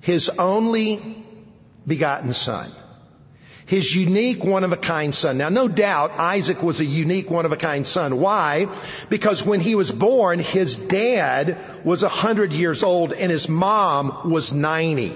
his 0.00 0.30
only 0.30 1.26
begotten 1.86 2.32
son 2.32 2.70
his 3.70 3.94
unique 3.94 4.42
one 4.42 4.64
of 4.64 4.72
a 4.72 4.76
kind 4.76 5.14
son. 5.14 5.38
Now, 5.38 5.48
no 5.48 5.68
doubt 5.68 6.18
Isaac 6.18 6.60
was 6.60 6.80
a 6.80 6.84
unique 6.84 7.30
one 7.30 7.46
of 7.46 7.52
a 7.52 7.56
kind 7.56 7.86
son. 7.86 8.18
Why? 8.18 8.66
Because 9.08 9.46
when 9.46 9.60
he 9.60 9.76
was 9.76 9.92
born, 9.92 10.40
his 10.40 10.76
dad 10.76 11.56
was 11.84 12.02
a 12.02 12.08
hundred 12.08 12.52
years 12.52 12.82
old 12.82 13.12
and 13.12 13.30
his 13.30 13.48
mom 13.48 14.28
was 14.28 14.52
90. 14.52 15.12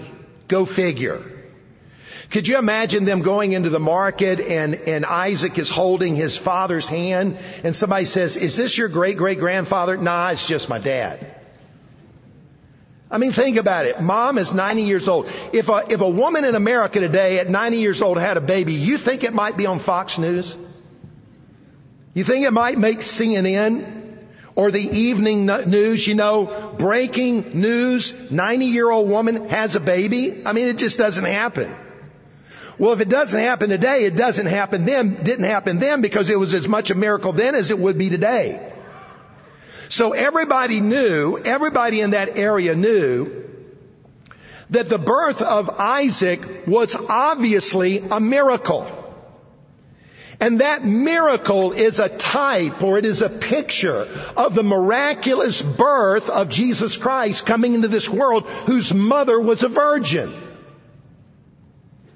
Go 0.47 0.65
figure. 0.67 1.21
Could 2.31 2.47
you 2.47 2.57
imagine 2.57 3.05
them 3.05 3.23
going 3.23 3.51
into 3.51 3.71
the 3.71 3.81
market 3.81 4.39
and, 4.39 4.77
and 4.87 5.05
Isaac 5.05 5.59
is 5.59 5.69
holding 5.69 6.15
his 6.15 6.37
father's 6.37 6.87
hand 6.87 7.39
and 7.65 7.75
somebody 7.75 8.05
says, 8.05 8.37
is 8.37 8.57
this 8.57 8.79
your 8.79 8.89
great 8.89 9.17
great 9.17 9.41
grandfather? 9.41 9.97
Nah, 9.97 10.29
it's 10.29 10.47
just 10.47 10.69
my 10.69 10.79
dad. 10.79 11.44
I 13.15 13.17
mean, 13.17 13.31
think 13.31 13.59
about 13.59 13.87
it. 13.87 14.01
Mom 14.01 14.39
is 14.39 14.53
90 14.53 14.83
years 14.83 15.07
old. 15.07 15.31
If 15.53 15.69
a, 15.69 15.85
if 15.89 16.01
a 16.01 16.11
woman 16.11 16.45
in 16.45 16.57
America 16.57 16.99
today 16.99 17.39
at 17.39 17.49
90 17.49 17.77
years 17.77 18.03
old 18.03 18.19
had 18.19 18.37
a 18.37 18.41
baby, 18.41 18.73
you 18.73 18.99
think 18.99 19.23
it 19.23 19.33
might 19.33 19.57
be 19.57 19.67
on 19.67 19.79
Fox 19.79 20.19
News? 20.19 20.57
You 22.13 22.25
think 22.25 22.45
it 22.45 22.53
might 22.53 22.77
make 22.77 22.99
CNN 22.99 24.19
or 24.57 24.73
the 24.73 24.81
evening 24.81 25.47
news, 25.47 26.05
you 26.09 26.17
know, 26.17 26.75
breaking 26.77 27.61
news, 27.61 28.33
90 28.33 28.65
year 28.65 28.91
old 28.91 29.09
woman 29.09 29.49
has 29.49 29.77
a 29.77 29.81
baby? 29.81 30.45
I 30.45 30.53
mean, 30.53 30.67
it 30.67 30.79
just 30.79 30.99
doesn't 30.99 31.25
happen. 31.25 31.73
Well, 32.79 32.95
if 32.95 33.01
it 33.01 33.09
doesn't 33.09 33.39
happen 33.39 33.71
today, 33.71 34.07
it 34.07 34.17
doesn't 34.17 34.47
happen 34.47 34.87
then, 34.87 35.23
didn't 35.23 35.45
happen 35.45 35.79
then 35.79 36.03
because 36.03 36.31
it 36.31 36.39
was 36.41 36.53
as 36.53 36.67
much 36.67 36.91
a 36.91 36.97
miracle 36.97 37.31
then 37.31 37.55
as 37.55 37.71
it 37.71 37.79
would 37.79 37.97
be 37.97 38.11
today. 38.11 38.74
So 39.89 40.13
everybody 40.13 40.81
knew, 40.81 41.39
everybody 41.39 42.01
in 42.01 42.11
that 42.11 42.39
area 42.39 42.75
knew 42.75 43.45
that 44.71 44.89
the 44.89 44.99
birth 44.99 45.43
of 45.43 45.71
Isaac 45.79 46.67
was 46.67 46.95
obviously 46.95 47.99
a 47.99 48.21
miracle. 48.21 48.87
And 50.41 50.61
that 50.61 50.85
miracle 50.85 51.73
is 51.73 52.01
a 52.01 52.09
type 52.09 52.83
or 52.83 52.99
it 52.99 53.07
is 53.07 53.23
a 53.23 53.29
picture 53.29 54.09
of 54.37 54.55
the 54.55 54.65
miraculous 54.65 55.63
birth 55.63 56.29
of 56.29 56.49
Jesus 56.49 56.97
Christ 56.97 57.47
coming 57.47 57.75
into 57.75 57.89
this 57.89 58.09
world 58.09 58.45
whose 58.67 58.93
mother 58.93 59.41
was 59.41 59.63
a 59.63 59.69
virgin. 59.69 60.35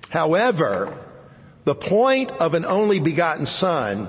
However, 0.08 0.96
the 1.64 1.74
point 1.74 2.32
of 2.32 2.54
an 2.54 2.64
only 2.64 2.98
begotten 2.98 3.46
son 3.46 4.08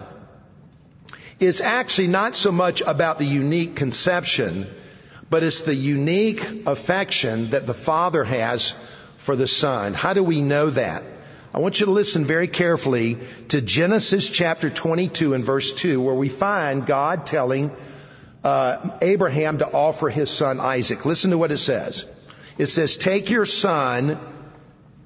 is 1.39 1.61
actually 1.61 2.07
not 2.07 2.35
so 2.35 2.51
much 2.51 2.81
about 2.81 3.17
the 3.17 3.25
unique 3.25 3.75
conception, 3.75 4.67
but 5.29 5.43
it's 5.43 5.61
the 5.61 5.75
unique 5.75 6.67
affection 6.67 7.51
that 7.51 7.65
the 7.65 7.73
Father 7.73 8.23
has 8.23 8.75
for 9.17 9.35
the 9.35 9.47
Son. 9.47 9.93
How 9.93 10.13
do 10.13 10.23
we 10.23 10.41
know 10.41 10.69
that? 10.69 11.03
I 11.53 11.59
want 11.59 11.79
you 11.79 11.87
to 11.87 11.91
listen 11.91 12.25
very 12.25 12.47
carefully 12.47 13.17
to 13.49 13.61
Genesis 13.61 14.29
chapter 14.29 14.69
22 14.69 15.33
and 15.33 15.43
verse 15.43 15.73
2, 15.73 15.99
where 15.99 16.13
we 16.13 16.29
find 16.29 16.85
God 16.85 17.25
telling 17.25 17.71
uh, 18.43 18.97
Abraham 19.01 19.57
to 19.57 19.67
offer 19.67 20.09
his 20.09 20.29
son 20.29 20.59
Isaac. 20.59 21.05
Listen 21.05 21.31
to 21.31 21.37
what 21.37 21.51
it 21.51 21.57
says. 21.57 22.05
It 22.57 22.67
says, 22.67 22.97
Take 22.97 23.29
your 23.29 23.45
son, 23.45 24.19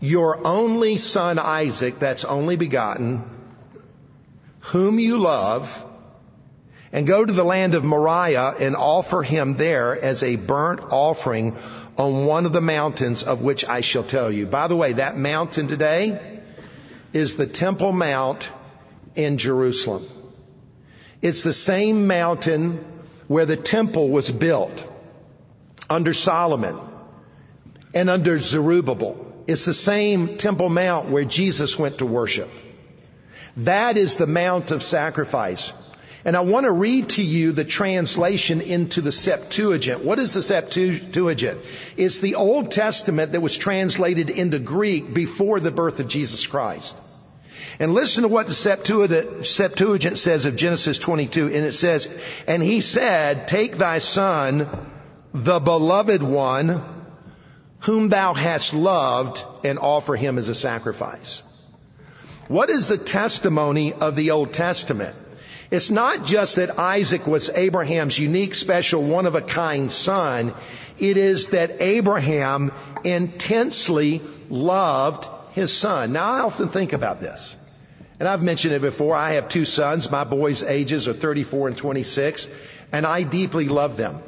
your 0.02 0.46
only 0.46 0.98
son 0.98 1.40
Isaac, 1.40 2.00
that's 2.00 2.26
only 2.26 2.58
begotten, 2.58 3.24
whom 4.60 5.00
you 5.00 5.20
love, 5.20 5.86
and 6.94 7.08
go 7.08 7.26
to 7.26 7.34
the 7.34 7.44
land 7.44 7.74
of 7.74 7.84
Moriah 7.84 8.56
and 8.60 8.76
offer 8.76 9.24
him 9.24 9.56
there 9.56 10.00
as 10.00 10.22
a 10.22 10.36
burnt 10.36 10.80
offering 10.92 11.58
on 11.98 12.28
one 12.28 12.46
of 12.46 12.54
the 12.54 12.62
mountains 12.62 13.24
of 13.24 13.42
which 13.42 13.68
I 13.68 13.82
shall 13.82 14.04
tell 14.04 14.32
you. 14.32 14.46
By 14.46 14.68
the 14.68 14.76
way, 14.76 14.94
that 14.94 15.18
mountain 15.18 15.68
today 15.68 16.40
is 17.12 17.36
the 17.36 17.48
Temple 17.48 17.92
Mount 17.92 18.50
in 19.16 19.40
Jerusalem. 19.40 20.06
It's 21.22 21.44
the 21.44 21.54
same 21.54 22.06
mountain 22.06 22.86
where 23.28 23.48
the 23.48 23.58
temple 23.58 24.10
was 24.10 24.30
built 24.30 24.84
under 25.90 26.14
Solomon 26.14 26.78
and 27.96 28.10
under 28.10 28.38
Zerubbabel. 28.38 29.34
It's 29.48 29.66
the 29.66 29.74
same 29.74 30.38
Temple 30.38 30.70
Mount 30.70 31.10
where 31.10 31.24
Jesus 31.26 31.80
went 31.80 32.00
to 32.00 32.06
worship. 32.06 32.50
That 33.58 33.98
is 33.98 34.18
the 34.18 34.28
Mount 34.28 34.72
of 34.72 34.84
Sacrifice. 34.84 35.74
And 36.26 36.38
I 36.38 36.42
want 36.42 36.66
to 36.66 36.72
read 36.72 37.10
to 37.10 37.24
you 37.24 37.52
the 37.52 37.66
translation 37.66 38.62
into 38.62 39.02
the 39.02 39.12
Septuagint. 39.12 40.04
What 40.06 40.20
is 40.20 40.34
the 40.34 40.42
Septuagint? 40.42 41.60
It's 41.98 42.20
the 42.20 42.36
Old 42.36 42.72
Testament 42.72 43.34
that 43.34 43.42
was 43.42 43.58
translated 43.58 44.30
into 44.30 44.58
Greek 44.60 45.14
before 45.14 45.60
the 45.60 45.72
birth 45.72 46.00
of 46.00 46.08
Jesus 46.08 46.48
Christ. 46.48 46.96
And 47.78 47.94
listen 47.94 48.22
to 48.22 48.30
what 48.30 48.48
the 48.48 48.54
Septuagint 48.54 50.18
says 50.18 50.46
of 50.46 50.56
Genesis 50.56 50.98
22. 51.00 51.48
And 51.48 51.66
it 51.66 51.74
says, 51.74 52.10
And 52.48 52.64
he 52.64 52.80
said, 52.80 53.48
Take 53.48 53.78
thy 53.78 54.00
son, 54.00 54.70
the 55.34 55.60
beloved 55.60 56.24
one, 56.24 56.84
whom 57.80 58.08
thou 58.08 58.34
hast 58.34 58.74
loved, 58.74 59.44
and 59.66 59.78
offer 59.78 60.16
him 60.16 60.38
as 60.38 60.48
a 60.48 60.56
sacrifice. 60.56 61.44
What 62.48 62.70
is 62.70 62.88
the 62.88 62.98
testimony 62.98 63.92
of 63.92 64.16
the 64.16 64.32
Old 64.32 64.54
Testament? 64.54 65.16
It's 65.74 65.90
not 65.90 66.28
just 66.28 66.58
that 66.58 66.78
Isaac 66.78 67.26
was 67.26 67.50
Abraham's 67.50 68.20
unique, 68.20 68.54
special, 68.54 69.02
one 69.02 69.26
of 69.26 69.34
a 69.34 69.42
kind 69.42 69.92
son. 69.92 70.54
It 71.00 71.18
is 71.18 71.48
that 71.48 71.82
Abraham 71.82 72.72
intensely 73.04 74.22
loved 74.52 75.28
his 75.54 75.76
son. 75.76 76.12
Now 76.14 76.30
I 76.30 76.40
often 76.42 76.70
think 76.70 76.94
about 76.94 77.22
this. 77.22 77.58
And 78.20 78.30
I've 78.30 78.44
mentioned 78.44 78.76
it 78.76 78.84
before. 78.84 79.16
I 79.16 79.32
have 79.32 79.50
two 79.50 79.66
sons. 79.66 80.12
My 80.12 80.24
boys' 80.24 80.62
ages 80.62 81.08
are 81.08 81.14
34 81.14 81.70
and 81.70 81.78
26. 81.78 82.48
And 82.92 83.08
I 83.08 83.24
deeply 83.24 83.68
love 83.68 83.98
them. 83.98 84.22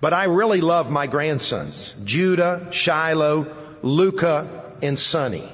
But 0.00 0.14
I 0.14 0.24
really 0.24 0.62
love 0.62 0.90
my 0.90 1.06
grandsons, 1.06 1.94
Judah, 2.02 2.68
Shiloh, 2.70 3.54
Luca, 3.82 4.72
and 4.80 4.98
Sonny. 4.98 5.46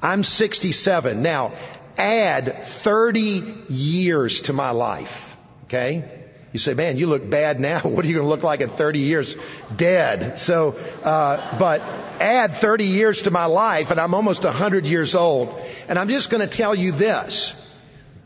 I'm 0.00 0.24
67. 0.24 1.20
Now, 1.20 1.52
add 1.96 2.64
30 2.64 3.64
years 3.68 4.42
to 4.42 4.52
my 4.52 4.70
life. 4.70 5.36
Okay? 5.64 6.24
You 6.54 6.58
say, 6.58 6.74
man, 6.74 6.96
you 6.96 7.08
look 7.08 7.28
bad 7.28 7.58
now. 7.58 7.80
What 7.82 8.04
are 8.04 8.08
you 8.08 8.14
going 8.14 8.24
to 8.26 8.30
look 8.30 8.44
like 8.44 8.60
in 8.60 8.68
30 8.68 9.00
years? 9.00 9.36
Dead. 9.74 10.38
So, 10.38 10.76
uh, 11.02 11.58
but 11.58 11.80
add 12.20 12.58
30 12.58 12.84
years 12.84 13.22
to 13.22 13.32
my 13.32 13.46
life 13.46 13.90
and 13.90 14.00
I'm 14.00 14.14
almost 14.14 14.44
100 14.44 14.86
years 14.86 15.16
old. 15.16 15.60
And 15.88 15.98
I'm 15.98 16.08
just 16.08 16.30
going 16.30 16.48
to 16.48 16.56
tell 16.56 16.74
you 16.74 16.92
this. 16.92 17.54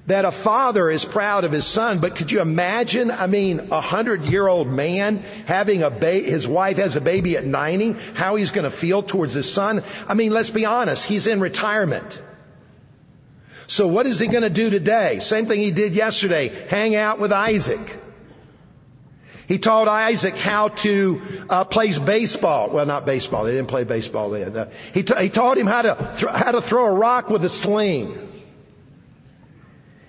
That 0.08 0.24
a 0.24 0.32
father 0.32 0.88
is 0.88 1.04
proud 1.04 1.44
of 1.44 1.52
his 1.52 1.66
son, 1.66 1.98
but 1.98 2.16
could 2.16 2.32
you 2.32 2.40
imagine, 2.40 3.10
I 3.10 3.26
mean, 3.26 3.68
a 3.72 3.80
hundred 3.82 4.30
year 4.30 4.46
old 4.46 4.66
man 4.66 5.18
having 5.44 5.82
a 5.82 5.90
ba- 5.90 6.12
his 6.12 6.48
wife 6.48 6.78
has 6.78 6.96
a 6.96 7.00
baby 7.02 7.36
at 7.36 7.44
90, 7.44 7.92
how 8.14 8.36
he's 8.36 8.50
going 8.50 8.64
to 8.64 8.70
feel 8.70 9.02
towards 9.02 9.34
his 9.34 9.52
son? 9.52 9.84
I 10.06 10.14
mean, 10.14 10.32
let's 10.32 10.48
be 10.48 10.64
honest, 10.64 11.06
he's 11.06 11.26
in 11.26 11.40
retirement. 11.40 12.22
So 13.68 13.86
what 13.86 14.06
is 14.06 14.18
he 14.18 14.28
going 14.28 14.42
to 14.42 14.50
do 14.50 14.70
today? 14.70 15.18
Same 15.20 15.44
thing 15.44 15.60
he 15.60 15.70
did 15.70 15.94
yesterday. 15.94 16.48
Hang 16.48 16.96
out 16.96 17.18
with 17.18 17.32
Isaac. 17.32 17.96
He 19.46 19.58
taught 19.58 19.88
Isaac 19.88 20.36
how 20.36 20.68
to 20.68 21.22
uh, 21.48 21.64
play 21.64 21.96
baseball. 21.98 22.70
Well, 22.70 22.86
not 22.86 23.04
baseball. 23.04 23.44
They 23.44 23.52
didn't 23.52 23.68
play 23.68 23.84
baseball 23.84 24.30
then. 24.30 24.56
Uh, 24.56 24.70
he, 24.94 25.02
t- 25.02 25.14
he 25.18 25.28
taught 25.28 25.58
him 25.58 25.66
how 25.66 25.82
to 25.82 26.14
th- 26.18 26.32
how 26.32 26.52
to 26.52 26.62
throw 26.62 26.86
a 26.86 26.92
rock 26.94 27.28
with 27.28 27.44
a 27.44 27.48
sling. 27.50 28.16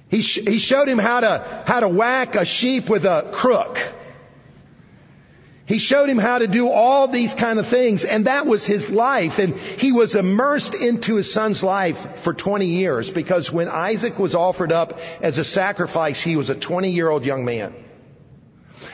He, 0.10 0.22
sh- 0.22 0.39
he 0.46 0.58
showed 0.60 0.88
him 0.88 0.98
how 0.98 1.20
to 1.20 1.63
how 1.68 1.82
to 1.82 1.88
whack 1.88 2.36
a 2.36 2.46
sheep 2.46 2.89
with 2.89 3.06
a 3.06 3.30
crook. 3.32 3.78
He 5.70 5.78
showed 5.78 6.10
him 6.10 6.18
how 6.18 6.40
to 6.40 6.48
do 6.48 6.68
all 6.68 7.08
these 7.08 7.36
kind 7.36 7.60
of 7.60 7.68
things 7.68 8.04
and 8.04 8.26
that 8.26 8.48
was 8.48 8.66
his 8.66 8.90
life 8.90 9.38
and 9.38 9.56
he 9.56 9.92
was 9.92 10.16
immersed 10.16 10.74
into 10.74 11.14
his 11.14 11.32
son's 11.32 11.64
life 11.64 12.22
for 12.22 12.34
20 12.34 12.66
years 12.66 13.12
because 13.12 13.54
when 13.54 13.68
Isaac 13.68 14.18
was 14.18 14.34
offered 14.34 14.72
up 14.72 15.00
as 15.22 15.38
a 15.38 15.44
sacrifice, 15.44 16.20
he 16.20 16.36
was 16.36 16.50
a 16.50 16.56
20 16.56 16.90
year 16.90 17.08
old 17.08 17.24
young 17.24 17.46
man. 17.46 17.76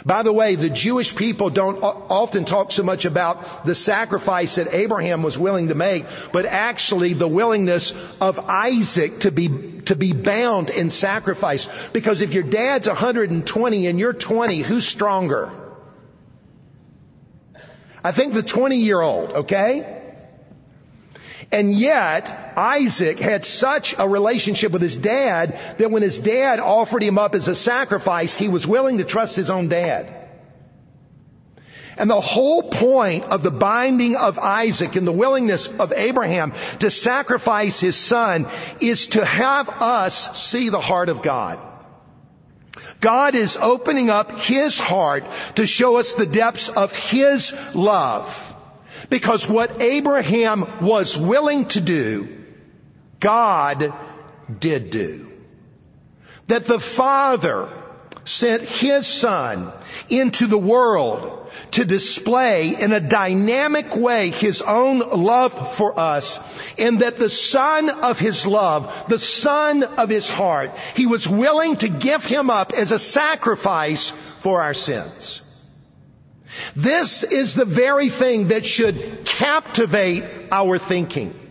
By 0.06 0.24
the 0.24 0.34
way, 0.34 0.56
the 0.56 0.70
Jewish 0.70 1.16
people 1.16 1.50
don't 1.50 1.82
often 1.82 2.44
talk 2.44 2.74
so 2.74 2.84
much 2.84 3.06
about 3.06 3.66
the 3.66 3.74
sacrifice 3.74 4.56
that 4.56 4.74
Abraham 4.74 5.24
was 5.24 5.38
willing 5.38 5.70
to 5.70 5.76
make, 5.76 6.06
but 6.34 6.46
actually 6.46 7.14
the 7.14 7.28
willingness 7.28 7.94
of 8.20 8.38
Isaac 8.38 9.20
to 9.20 9.32
be, 9.32 9.48
to 9.86 9.96
be 9.96 10.12
bound 10.12 10.70
in 10.70 10.90
sacrifice. 10.90 11.70
Because 11.94 12.22
if 12.22 12.34
your 12.34 12.44
dad's 12.44 12.90
120 12.90 13.88
and 13.88 13.98
you're 13.98 14.12
20, 14.12 14.60
who's 14.60 14.86
stronger? 14.86 15.54
I 18.06 18.12
think 18.12 18.34
the 18.34 18.44
20 18.44 18.76
year 18.76 19.02
old, 19.02 19.32
okay? 19.32 20.04
And 21.52 21.74
yet, 21.74 22.54
Isaac 22.56 23.18
had 23.18 23.44
such 23.44 23.96
a 23.98 24.08
relationship 24.08 24.72
with 24.72 24.84
his 24.84 24.96
dad 24.96 25.58
that 25.80 25.90
when 25.90 26.04
his 26.04 26.20
dad 26.20 26.60
offered 26.60 27.02
him 27.02 27.18
up 27.18 27.34
as 27.34 27.48
a 27.48 27.56
sacrifice, 27.56 28.36
he 28.36 28.48
was 28.48 28.68
willing 28.68 29.00
to 29.00 29.06
trust 29.06 29.36
his 29.36 29.50
own 29.50 29.70
dad. 29.70 30.30
And 31.98 32.08
the 32.08 32.22
whole 32.22 32.62
point 32.62 33.24
of 33.24 33.42
the 33.42 33.50
binding 33.50 34.16
of 34.16 34.38
Isaac 34.38 34.96
and 34.96 35.08
the 35.08 35.12
willingness 35.12 35.68
of 35.68 35.92
Abraham 35.92 36.54
to 36.82 36.92
sacrifice 36.92 37.80
his 37.80 37.96
son 37.96 38.46
is 38.82 39.08
to 39.08 39.26
have 39.26 39.68
us 39.82 40.38
see 40.38 40.70
the 40.70 40.80
heart 40.80 41.10
of 41.10 41.24
God. 41.24 41.58
God 43.02 43.36
is 43.36 43.58
opening 43.58 44.10
up 44.10 44.32
His 44.40 44.80
heart 44.80 45.24
to 45.56 45.66
show 45.66 45.98
us 45.98 46.14
the 46.14 46.26
depths 46.26 46.70
of 46.70 46.96
His 46.96 47.54
love. 47.76 48.54
Because 49.10 49.48
what 49.48 49.82
Abraham 49.82 50.68
was 50.82 51.18
willing 51.18 51.68
to 51.70 51.82
do, 51.82 52.28
God 53.20 53.94
did 54.60 54.90
do. 54.90 55.32
That 56.48 56.66
the 56.66 56.80
Father 56.80 57.70
sent 58.26 58.64
His 58.64 59.08
Son 59.08 59.72
into 60.10 60.48
the 60.48 60.58
world 60.58 61.50
to 61.72 61.86
display 61.86 62.76
in 62.76 62.92
a 62.92 63.00
dynamic 63.00 63.96
way 63.96 64.32
His 64.32 64.62
own 64.62 65.00
love 65.00 65.76
for 65.76 65.98
us 65.98 66.40
and 66.78 67.00
that 67.00 67.18
the 67.18 67.30
Son 67.30 67.90
of 67.90 68.20
His 68.20 68.46
love, 68.46 69.06
the 69.08 69.20
Son 69.20 69.84
of 69.84 70.10
His 70.10 70.30
heart, 70.30 70.76
He 70.96 71.06
was 71.06 71.28
willing 71.28 71.78
to 71.78 71.88
give 71.88 72.26
Him 72.26 72.50
up 72.50 72.74
as 72.74 72.92
a 72.92 73.00
sacrifice 73.00 74.10
for 74.40 74.62
our 74.62 74.74
sins. 74.74 75.42
This 76.76 77.24
is 77.24 77.56
the 77.56 77.66
very 77.66 78.10
thing 78.10 78.50
that 78.50 78.66
should 78.66 79.26
captivate 79.26 80.24
our 80.52 80.78
thinking. 80.78 81.45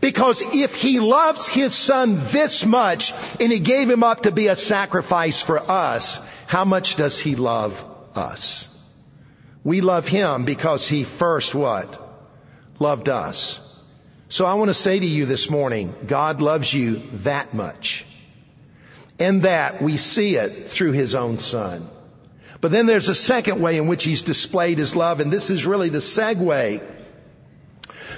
Because 0.00 0.42
if 0.54 0.74
he 0.74 1.00
loves 1.00 1.48
his 1.48 1.74
son 1.74 2.20
this 2.30 2.64
much 2.64 3.12
and 3.40 3.52
he 3.52 3.60
gave 3.60 3.90
him 3.90 4.02
up 4.02 4.22
to 4.22 4.32
be 4.32 4.48
a 4.48 4.56
sacrifice 4.56 5.42
for 5.42 5.58
us, 5.58 6.20
how 6.46 6.64
much 6.64 6.96
does 6.96 7.18
he 7.18 7.36
love 7.36 7.84
us? 8.14 8.68
We 9.64 9.80
love 9.80 10.06
him 10.06 10.44
because 10.44 10.88
he 10.88 11.04
first 11.04 11.54
what? 11.54 12.02
Loved 12.78 13.08
us. 13.08 13.60
So 14.28 14.44
I 14.44 14.54
want 14.54 14.68
to 14.68 14.74
say 14.74 14.98
to 14.98 15.06
you 15.06 15.26
this 15.26 15.50
morning, 15.50 15.94
God 16.06 16.40
loves 16.40 16.72
you 16.72 17.02
that 17.24 17.54
much. 17.54 18.04
And 19.18 19.42
that 19.42 19.80
we 19.80 19.96
see 19.96 20.36
it 20.36 20.70
through 20.70 20.92
his 20.92 21.14
own 21.14 21.38
son. 21.38 21.88
But 22.60 22.70
then 22.70 22.86
there's 22.86 23.08
a 23.08 23.14
second 23.14 23.60
way 23.60 23.78
in 23.78 23.86
which 23.86 24.04
he's 24.04 24.22
displayed 24.22 24.78
his 24.78 24.96
love, 24.96 25.20
and 25.20 25.32
this 25.32 25.50
is 25.50 25.66
really 25.66 25.88
the 25.88 25.98
segue 25.98 26.82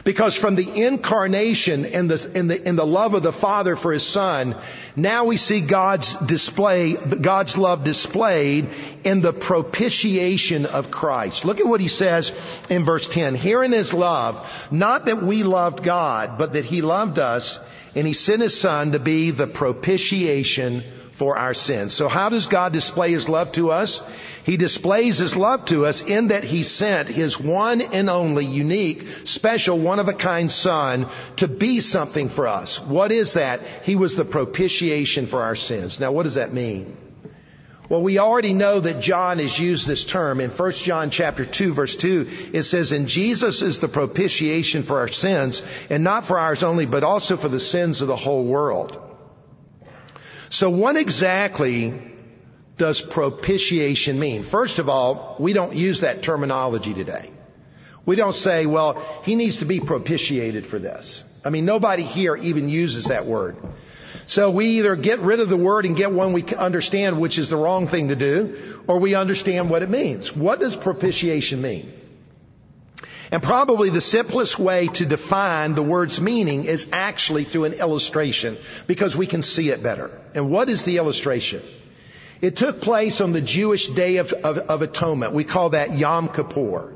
because 0.05 0.37
from 0.37 0.55
the 0.55 0.87
incarnation 0.87 1.85
and 1.87 2.11
the, 2.11 2.31
and 2.35 2.50
the, 2.50 2.67
and 2.67 2.78
the 2.78 2.87
love 2.87 3.14
of 3.14 3.23
the 3.23 3.33
Father 3.33 3.76
for 3.76 3.93
His 3.93 4.07
Son, 4.07 4.57
now 4.97 5.25
we 5.25 5.37
see 5.37 5.61
God's 5.61 6.14
display, 6.14 6.95
God's 6.95 7.57
love 7.57 7.85
displayed 7.85 8.69
in 9.05 9.21
the 9.21 9.33
propitiation 9.33 10.67
of 10.67 10.90
Christ. 10.90 11.45
Look 11.45 11.61
at 11.61 11.67
what 11.67 11.81
He 11.81 11.88
says 11.88 12.33
in 12.69 12.85
verse 12.85 13.09
10. 13.09 13.35
Herein 13.35 13.73
is 13.73 13.95
love, 13.95 14.69
not 14.71 15.07
that 15.07 15.23
we 15.23 15.43
loved 15.43 15.83
God, 15.83 16.38
but 16.38 16.55
that 16.55 16.64
He 16.64 16.83
loved 16.83 17.19
us 17.19 17.61
and 17.95 18.07
He 18.07 18.12
sent 18.12 18.43
His 18.43 18.59
Son 18.59 18.93
to 18.93 18.99
be 18.99 19.31
the 19.31 19.47
propitiation 19.47 20.83
for 21.19 21.37
our 21.37 21.53
sins. 21.53 21.93
So 21.93 22.07
how 22.07 22.29
does 22.29 22.47
God 22.47 22.73
display 22.73 23.11
His 23.11 23.29
love 23.29 23.51
to 23.53 23.73
us? 23.73 24.05
He 24.45 24.57
displays 24.57 25.19
His 25.19 25.35
love 25.35 25.65
to 25.67 25.85
us 25.85 26.01
in 26.01 26.29
that 26.29 26.45
He 26.45 26.63
sent 26.63 27.09
His 27.09 27.41
one 27.41 27.81
and 27.81 28.09
only 28.09 28.47
unique, 28.47 29.05
special, 29.25 29.77
one 29.77 29.99
of 29.99 30.07
a 30.07 30.13
kind 30.13 30.49
Son 30.49 31.09
to 31.37 31.49
be 31.49 31.81
something 31.81 32.29
for 32.29 32.47
us. 32.47 32.81
What 32.81 33.11
is 33.11 33.33
that? 33.33 33.61
He 33.83 33.97
was 33.97 34.15
the 34.15 34.25
propitiation 34.25 35.27
for 35.27 35.43
our 35.43 35.57
sins. 35.57 35.99
Now 35.99 36.13
what 36.13 36.23
does 36.23 36.37
that 36.37 36.55
mean? 36.55 36.97
Well, 37.89 38.03
we 38.03 38.19
already 38.19 38.53
know 38.53 38.79
that 38.79 39.01
John 39.01 39.41
has 39.41 39.59
used 39.59 39.89
this 39.89 40.05
term 40.05 40.41
in 40.41 40.51
1 40.51 40.73
John 40.73 41.11
chapter 41.11 41.45
2 41.45 41.73
verse 41.73 41.97
2. 41.97 42.51
It 42.53 42.63
says, 42.63 42.93
and 42.93 43.09
Jesus 43.09 43.63
is 43.63 43.81
the 43.81 43.89
propitiation 43.89 44.85
for 44.85 45.01
our 45.01 45.09
sins 45.09 45.65
and 45.91 46.05
not 46.05 46.27
for 46.27 46.39
ours 46.39 46.63
only, 46.63 46.87
but 46.87 47.03
also 47.03 47.37
for 47.37 47.49
the 47.49 47.59
sins 47.59 48.03
of 48.03 48.07
the 48.07 48.15
whole 48.15 48.45
world. 48.45 49.08
So 50.50 50.71
what 50.71 50.97
exactly 50.97 52.00
does 52.76 53.00
propitiation 53.00 54.19
mean? 54.19 54.45
First 54.45 54.78
of 54.78 54.88
all, 54.88 55.37
we 55.38 55.52
don't 55.52 55.75
use 55.75 56.00
that 56.00 56.23
terminology 56.23 56.95
today. 56.95 57.31
We 58.07 58.17
don't 58.17 58.35
say, 58.35 58.64
well, 58.64 59.02
he 59.25 59.35
needs 59.35 59.59
to 59.59 59.67
be 59.67 59.81
propitiated 59.81 60.67
for 60.67 60.78
this. 60.78 61.25
I 61.45 61.50
mean, 61.50 61.67
nobody 61.67 62.02
here 62.02 62.37
even 62.37 62.69
uses 62.69 63.07
that 63.07 63.26
word. 63.26 63.57
So 64.26 64.50
we 64.50 64.78
either 64.78 64.97
get 64.97 65.21
rid 65.21 65.40
of 65.40 65.49
the 65.49 65.57
word 65.57 65.85
and 65.85 65.97
get 65.97 66.12
one 66.12 66.33
we 66.33 66.43
can 66.43 66.59
understand, 66.59 67.21
which 67.21 67.38
is 67.38 67.50
the 67.50 67.57
wrong 67.57 67.87
thing 67.87 68.09
to 68.09 68.17
do, 68.17 68.83
or 68.87 68.99
we 68.99 69.14
understand 69.14 69.69
what 69.69 69.83
it 69.83 69.90
means. 69.90 70.35
What 70.35 70.61
does 70.61 70.76
propitiation 70.76 71.61
mean? 71.61 71.93
And 73.30 73.42
probably 73.42 73.90
the 73.90 74.00
simplest 74.00 74.58
way 74.58 74.87
to 74.88 75.04
define 75.04 75.75
the 75.75 75.82
word's 75.82 76.20
meaning 76.20 76.64
is 76.64 76.88
actually 76.92 77.44
through 77.44 77.64
an 77.64 77.75
illustration 77.75 78.56
because 78.87 79.14
we 79.14 79.26
can 79.26 79.42
see 79.42 79.68
it 79.68 79.82
better. 79.82 80.11
And 80.35 80.50
what 80.50 80.68
is 80.68 80.85
the 80.85 80.97
illustration? 80.97 81.62
It 82.40 82.56
took 82.56 82.80
place 82.80 83.20
on 83.20 83.32
the 83.32 83.40
Jewish 83.40 83.88
Day 83.88 84.16
of, 84.16 84.32
of, 84.32 84.58
of 84.58 84.82
Atonement. 84.82 85.32
We 85.32 85.44
call 85.44 85.70
that 85.70 85.99
Yom 85.99 86.28
Kippur. 86.28 86.94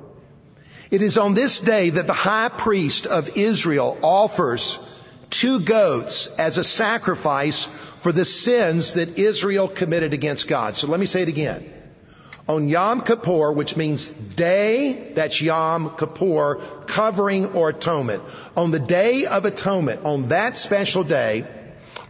It 0.90 1.02
is 1.02 1.18
on 1.18 1.34
this 1.34 1.60
day 1.60 1.90
that 1.90 2.06
the 2.06 2.12
high 2.12 2.48
priest 2.48 3.06
of 3.06 3.36
Israel 3.36 3.98
offers 4.02 4.78
two 5.28 5.60
goats 5.60 6.28
as 6.38 6.58
a 6.58 6.64
sacrifice 6.64 7.64
for 7.64 8.12
the 8.12 8.24
sins 8.24 8.94
that 8.94 9.18
Israel 9.18 9.68
committed 9.68 10.12
against 10.14 10.48
God. 10.48 10.76
So 10.76 10.86
let 10.86 11.00
me 11.00 11.06
say 11.06 11.22
it 11.22 11.28
again 11.28 11.81
on 12.48 12.68
Yom 12.68 13.02
Kippur, 13.02 13.52
which 13.52 13.76
means 13.76 14.08
day, 14.08 15.12
that's 15.14 15.40
Yom 15.40 15.96
Kippur, 15.96 16.60
covering 16.86 17.52
or 17.52 17.70
atonement. 17.70 18.22
On 18.56 18.70
the 18.70 18.80
day 18.80 19.26
of 19.26 19.44
atonement, 19.44 20.04
on 20.04 20.28
that 20.28 20.56
special 20.56 21.04
day, 21.04 21.46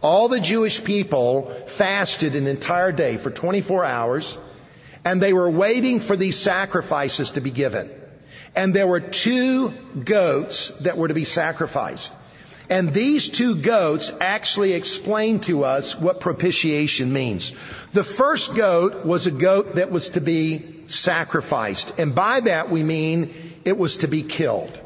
all 0.01 0.27
the 0.27 0.39
Jewish 0.39 0.83
people 0.83 1.49
fasted 1.67 2.35
an 2.35 2.47
entire 2.47 2.91
day 2.91 3.17
for 3.17 3.29
24 3.29 3.85
hours, 3.85 4.37
and 5.05 5.21
they 5.21 5.33
were 5.33 5.49
waiting 5.49 5.99
for 5.99 6.15
these 6.15 6.37
sacrifices 6.37 7.31
to 7.31 7.41
be 7.41 7.51
given. 7.51 7.89
And 8.55 8.73
there 8.73 8.87
were 8.87 8.99
two 8.99 9.69
goats 10.03 10.69
that 10.81 10.97
were 10.97 11.07
to 11.07 11.13
be 11.13 11.25
sacrificed. 11.25 12.13
And 12.69 12.93
these 12.93 13.29
two 13.29 13.55
goats 13.55 14.11
actually 14.21 14.73
explain 14.73 15.41
to 15.41 15.65
us 15.65 15.99
what 15.99 16.19
propitiation 16.19 17.11
means. 17.11 17.51
The 17.91 18.03
first 18.03 18.55
goat 18.55 19.05
was 19.05 19.27
a 19.27 19.31
goat 19.31 19.75
that 19.75 19.91
was 19.91 20.09
to 20.09 20.21
be 20.21 20.83
sacrificed. 20.87 21.99
And 21.99 22.15
by 22.15 22.39
that 22.41 22.69
we 22.69 22.83
mean 22.83 23.33
it 23.65 23.77
was 23.77 23.97
to 23.97 24.07
be 24.07 24.23
killed. 24.23 24.79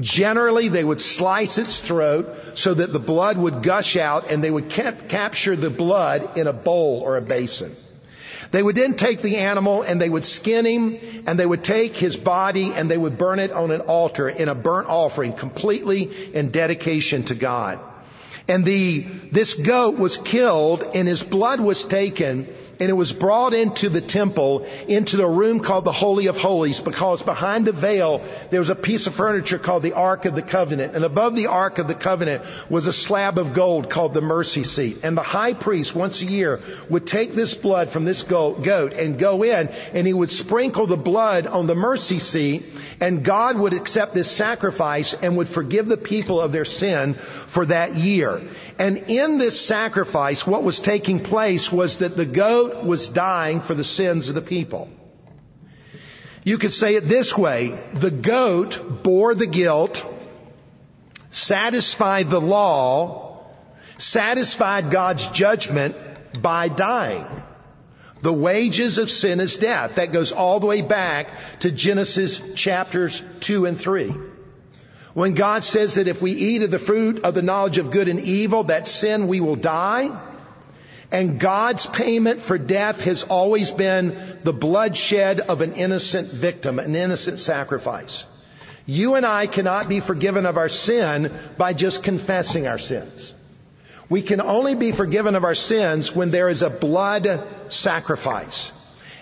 Generally, 0.00 0.68
they 0.68 0.82
would 0.82 1.00
slice 1.00 1.58
its 1.58 1.78
throat 1.78 2.34
so 2.54 2.72
that 2.74 2.92
the 2.92 2.98
blood 2.98 3.36
would 3.36 3.62
gush 3.62 3.96
out 3.96 4.30
and 4.30 4.42
they 4.42 4.50
would 4.50 4.70
cap- 4.70 5.08
capture 5.08 5.56
the 5.56 5.70
blood 5.70 6.38
in 6.38 6.46
a 6.46 6.52
bowl 6.52 7.00
or 7.00 7.16
a 7.16 7.22
basin. 7.22 7.76
They 8.50 8.62
would 8.62 8.74
then 8.74 8.94
take 8.94 9.22
the 9.22 9.36
animal 9.36 9.82
and 9.82 10.00
they 10.00 10.08
would 10.08 10.24
skin 10.24 10.64
him 10.64 11.24
and 11.26 11.38
they 11.38 11.46
would 11.46 11.62
take 11.62 11.96
his 11.96 12.16
body 12.16 12.72
and 12.72 12.90
they 12.90 12.98
would 12.98 13.16
burn 13.16 13.38
it 13.38 13.52
on 13.52 13.70
an 13.70 13.82
altar 13.82 14.28
in 14.28 14.48
a 14.48 14.54
burnt 14.54 14.88
offering 14.88 15.32
completely 15.32 16.10
in 16.32 16.50
dedication 16.50 17.22
to 17.24 17.34
God. 17.34 17.78
And 18.50 18.64
the, 18.64 19.06
this 19.30 19.54
goat 19.54 19.96
was 19.96 20.16
killed 20.16 20.82
and 20.94 21.06
his 21.06 21.22
blood 21.22 21.60
was 21.60 21.84
taken 21.84 22.48
and 22.80 22.88
it 22.88 22.94
was 22.94 23.12
brought 23.12 23.52
into 23.52 23.90
the 23.90 24.00
temple, 24.00 24.66
into 24.88 25.18
the 25.18 25.26
room 25.26 25.60
called 25.60 25.84
the 25.84 25.92
Holy 25.92 26.28
of 26.28 26.38
Holies, 26.38 26.80
because 26.80 27.22
behind 27.22 27.66
the 27.66 27.72
veil 27.72 28.22
there 28.48 28.58
was 28.58 28.70
a 28.70 28.74
piece 28.74 29.06
of 29.06 29.14
furniture 29.14 29.58
called 29.58 29.82
the 29.82 29.92
Ark 29.92 30.24
of 30.24 30.34
the 30.34 30.42
Covenant, 30.42 30.96
and 30.96 31.04
above 31.04 31.36
the 31.36 31.48
Ark 31.48 31.78
of 31.78 31.88
the 31.88 31.94
Covenant 31.94 32.42
was 32.70 32.86
a 32.86 32.92
slab 32.92 33.36
of 33.36 33.52
gold 33.52 33.90
called 33.90 34.14
the 34.14 34.22
mercy 34.22 34.64
seat. 34.64 35.00
And 35.02 35.14
the 35.14 35.22
high 35.22 35.52
priest 35.52 35.94
once 35.94 36.22
a 36.22 36.24
year 36.24 36.60
would 36.88 37.06
take 37.06 37.34
this 37.34 37.54
blood 37.54 37.90
from 37.90 38.06
this 38.06 38.22
goat 38.22 38.94
and 38.94 39.18
go 39.18 39.42
in, 39.42 39.68
and 39.92 40.06
he 40.06 40.14
would 40.14 40.30
sprinkle 40.30 40.86
the 40.86 40.96
blood 40.96 41.46
on 41.46 41.66
the 41.66 41.74
mercy 41.74 42.18
seat, 42.18 42.64
and 42.98 43.22
God 43.22 43.58
would 43.58 43.74
accept 43.74 44.14
this 44.14 44.30
sacrifice 44.30 45.12
and 45.12 45.36
would 45.36 45.48
forgive 45.48 45.86
the 45.86 45.98
people 45.98 46.40
of 46.40 46.52
their 46.52 46.64
sin 46.64 47.12
for 47.12 47.66
that 47.66 47.94
year. 47.94 48.39
And 48.78 49.04
in 49.08 49.38
this 49.38 49.60
sacrifice, 49.60 50.46
what 50.46 50.62
was 50.62 50.80
taking 50.80 51.20
place 51.20 51.70
was 51.70 51.98
that 51.98 52.16
the 52.16 52.26
goat 52.26 52.84
was 52.84 53.08
dying 53.08 53.60
for 53.60 53.74
the 53.74 53.84
sins 53.84 54.28
of 54.28 54.34
the 54.34 54.42
people. 54.42 54.88
You 56.44 56.58
could 56.58 56.72
say 56.72 56.94
it 56.94 57.08
this 57.08 57.36
way. 57.36 57.78
The 57.94 58.10
goat 58.10 59.02
bore 59.02 59.34
the 59.34 59.46
guilt, 59.46 60.04
satisfied 61.30 62.30
the 62.30 62.40
law, 62.40 63.44
satisfied 63.98 64.90
God's 64.90 65.26
judgment 65.28 65.94
by 66.40 66.68
dying. 66.68 67.26
The 68.22 68.32
wages 68.32 68.98
of 68.98 69.10
sin 69.10 69.40
is 69.40 69.56
death. 69.56 69.96
That 69.96 70.12
goes 70.12 70.32
all 70.32 70.60
the 70.60 70.66
way 70.66 70.82
back 70.82 71.30
to 71.60 71.70
Genesis 71.70 72.40
chapters 72.54 73.22
2 73.40 73.66
and 73.66 73.78
3. 73.78 74.14
When 75.12 75.34
God 75.34 75.64
says 75.64 75.96
that 75.96 76.08
if 76.08 76.22
we 76.22 76.32
eat 76.32 76.62
of 76.62 76.70
the 76.70 76.78
fruit 76.78 77.24
of 77.24 77.34
the 77.34 77.42
knowledge 77.42 77.78
of 77.78 77.90
good 77.90 78.08
and 78.08 78.20
evil, 78.20 78.64
that 78.64 78.86
sin 78.86 79.26
we 79.26 79.40
will 79.40 79.56
die. 79.56 80.10
And 81.12 81.40
God's 81.40 81.86
payment 81.86 82.40
for 82.40 82.56
death 82.56 83.02
has 83.02 83.24
always 83.24 83.72
been 83.72 84.16
the 84.44 84.52
bloodshed 84.52 85.40
of 85.40 85.60
an 85.60 85.72
innocent 85.72 86.28
victim, 86.28 86.78
an 86.78 86.94
innocent 86.94 87.40
sacrifice. 87.40 88.24
You 88.86 89.16
and 89.16 89.26
I 89.26 89.46
cannot 89.46 89.88
be 89.88 90.00
forgiven 90.00 90.46
of 90.46 90.56
our 90.56 90.68
sin 90.68 91.32
by 91.58 91.72
just 91.72 92.04
confessing 92.04 92.68
our 92.68 92.78
sins. 92.78 93.34
We 94.08 94.22
can 94.22 94.40
only 94.40 94.74
be 94.74 94.92
forgiven 94.92 95.34
of 95.34 95.44
our 95.44 95.54
sins 95.54 96.14
when 96.14 96.30
there 96.30 96.48
is 96.48 96.62
a 96.62 96.70
blood 96.70 97.42
sacrifice. 97.68 98.72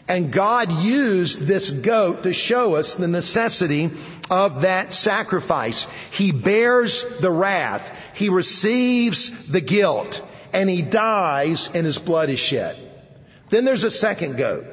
And 0.08 0.32
God 0.32 0.72
used 0.72 1.40
this 1.40 1.70
goat 1.70 2.22
to 2.22 2.32
show 2.32 2.76
us 2.76 2.96
the 2.96 3.08
necessity 3.08 3.90
of 4.30 4.62
that 4.62 4.94
sacrifice. 4.94 5.86
He 6.10 6.32
bears 6.32 7.04
the 7.20 7.30
wrath. 7.30 8.14
He 8.14 8.30
receives 8.30 9.48
the 9.48 9.60
guilt 9.60 10.26
and 10.54 10.70
he 10.70 10.80
dies 10.80 11.70
and 11.74 11.84
his 11.84 11.98
blood 11.98 12.30
is 12.30 12.40
shed. 12.40 12.76
Then 13.50 13.66
there's 13.66 13.84
a 13.84 13.90
second 13.90 14.36
goat. 14.36 14.66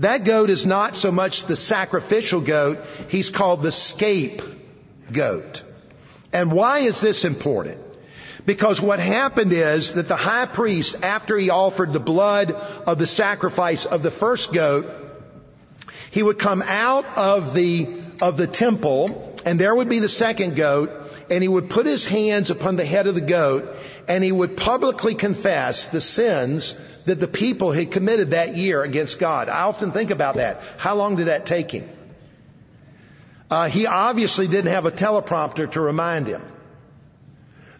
That 0.00 0.24
goat 0.24 0.50
is 0.50 0.66
not 0.66 0.96
so 0.96 1.10
much 1.10 1.44
the 1.44 1.56
sacrificial 1.56 2.40
goat. 2.40 2.78
He's 3.08 3.30
called 3.30 3.62
the 3.62 3.72
scapegoat. 3.72 5.62
And 6.32 6.52
why 6.52 6.80
is 6.80 7.00
this 7.00 7.24
important? 7.24 7.80
Because 8.46 8.80
what 8.80 9.00
happened 9.00 9.52
is 9.52 9.94
that 9.94 10.06
the 10.08 10.16
high 10.16 10.46
priest, 10.46 11.02
after 11.02 11.36
he 11.38 11.48
offered 11.48 11.92
the 11.92 12.00
blood 12.00 12.50
of 12.50 12.98
the 12.98 13.06
sacrifice 13.06 13.86
of 13.86 14.02
the 14.02 14.10
first 14.10 14.52
goat, 14.52 14.86
he 16.10 16.22
would 16.22 16.38
come 16.38 16.62
out 16.62 17.06
of 17.16 17.54
the, 17.54 17.88
of 18.20 18.36
the 18.36 18.46
temple 18.46 19.34
and 19.46 19.58
there 19.58 19.74
would 19.74 19.88
be 19.88 19.98
the 19.98 20.08
second 20.08 20.56
goat 20.56 20.90
and 21.30 21.42
he 21.42 21.48
would 21.48 21.70
put 21.70 21.86
his 21.86 22.06
hands 22.06 22.50
upon 22.50 22.76
the 22.76 22.84
head 22.84 23.06
of 23.06 23.14
the 23.14 23.20
goat 23.20 23.76
and 24.08 24.22
he 24.22 24.30
would 24.30 24.56
publicly 24.56 25.14
confess 25.14 25.88
the 25.88 26.00
sins 26.00 26.76
that 27.06 27.20
the 27.20 27.26
people 27.26 27.72
had 27.72 27.90
committed 27.90 28.30
that 28.30 28.56
year 28.56 28.82
against 28.82 29.18
God. 29.18 29.48
I 29.48 29.62
often 29.62 29.92
think 29.92 30.10
about 30.10 30.34
that. 30.34 30.60
How 30.76 30.94
long 30.94 31.16
did 31.16 31.26
that 31.28 31.46
take 31.46 31.70
him? 31.70 31.88
Uh, 33.50 33.68
he 33.68 33.86
obviously 33.86 34.48
didn't 34.48 34.70
have 34.70 34.84
a 34.84 34.90
teleprompter 34.90 35.70
to 35.72 35.80
remind 35.80 36.26
him. 36.26 36.42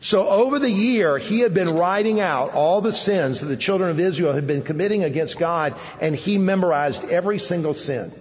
So 0.04 0.28
over 0.28 0.58
the 0.58 0.70
year, 0.70 1.16
he 1.16 1.40
had 1.40 1.54
been 1.54 1.76
writing 1.76 2.20
out 2.20 2.52
all 2.52 2.82
the 2.82 2.92
sins 2.92 3.40
that 3.40 3.46
the 3.46 3.56
children 3.56 3.88
of 3.88 3.98
Israel 3.98 4.34
had 4.34 4.46
been 4.46 4.60
committing 4.60 5.02
against 5.02 5.38
God, 5.38 5.76
and 5.98 6.14
he 6.14 6.36
memorized 6.36 7.06
every 7.06 7.38
single 7.38 7.72
sin. 7.72 8.12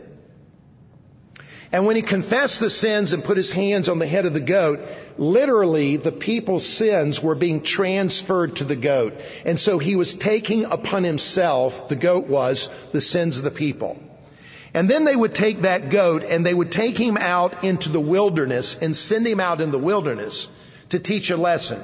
And 1.73 1.85
when 1.85 1.97
he 1.97 2.01
confessed 2.01 2.61
the 2.61 2.69
sins 2.69 3.11
and 3.11 3.21
put 3.21 3.35
his 3.35 3.51
hands 3.51 3.89
on 3.89 3.99
the 3.99 4.07
head 4.07 4.25
of 4.25 4.33
the 4.33 4.39
goat, 4.39 4.79
literally 5.17 5.97
the 5.97 6.13
people's 6.13 6.65
sins 6.65 7.21
were 7.21 7.35
being 7.35 7.61
transferred 7.61 8.55
to 8.57 8.63
the 8.63 8.77
goat. 8.77 9.19
And 9.43 9.59
so 9.59 9.77
he 9.77 9.97
was 9.97 10.15
taking 10.15 10.63
upon 10.63 11.03
himself, 11.03 11.89
the 11.89 11.97
goat 11.97 12.27
was, 12.27 12.69
the 12.93 13.01
sins 13.01 13.39
of 13.39 13.43
the 13.43 13.51
people. 13.51 14.01
And 14.73 14.89
then 14.89 15.03
they 15.03 15.17
would 15.17 15.35
take 15.35 15.61
that 15.61 15.89
goat 15.89 16.23
and 16.23 16.45
they 16.45 16.53
would 16.53 16.71
take 16.71 16.97
him 16.97 17.17
out 17.17 17.65
into 17.65 17.89
the 17.89 17.99
wilderness 17.99 18.77
and 18.81 18.95
send 18.95 19.27
him 19.27 19.41
out 19.41 19.59
in 19.59 19.71
the 19.71 19.77
wilderness 19.77 20.47
to 20.93 20.99
teach 20.99 21.29
a 21.29 21.37
lesson. 21.37 21.81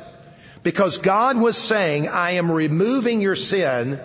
Because 0.63 0.98
God 0.98 1.38
was 1.38 1.58
saying, 1.58 2.08
I 2.08 2.32
am 2.32 2.52
removing 2.52 3.22
your 3.22 3.36
sin 3.36 4.00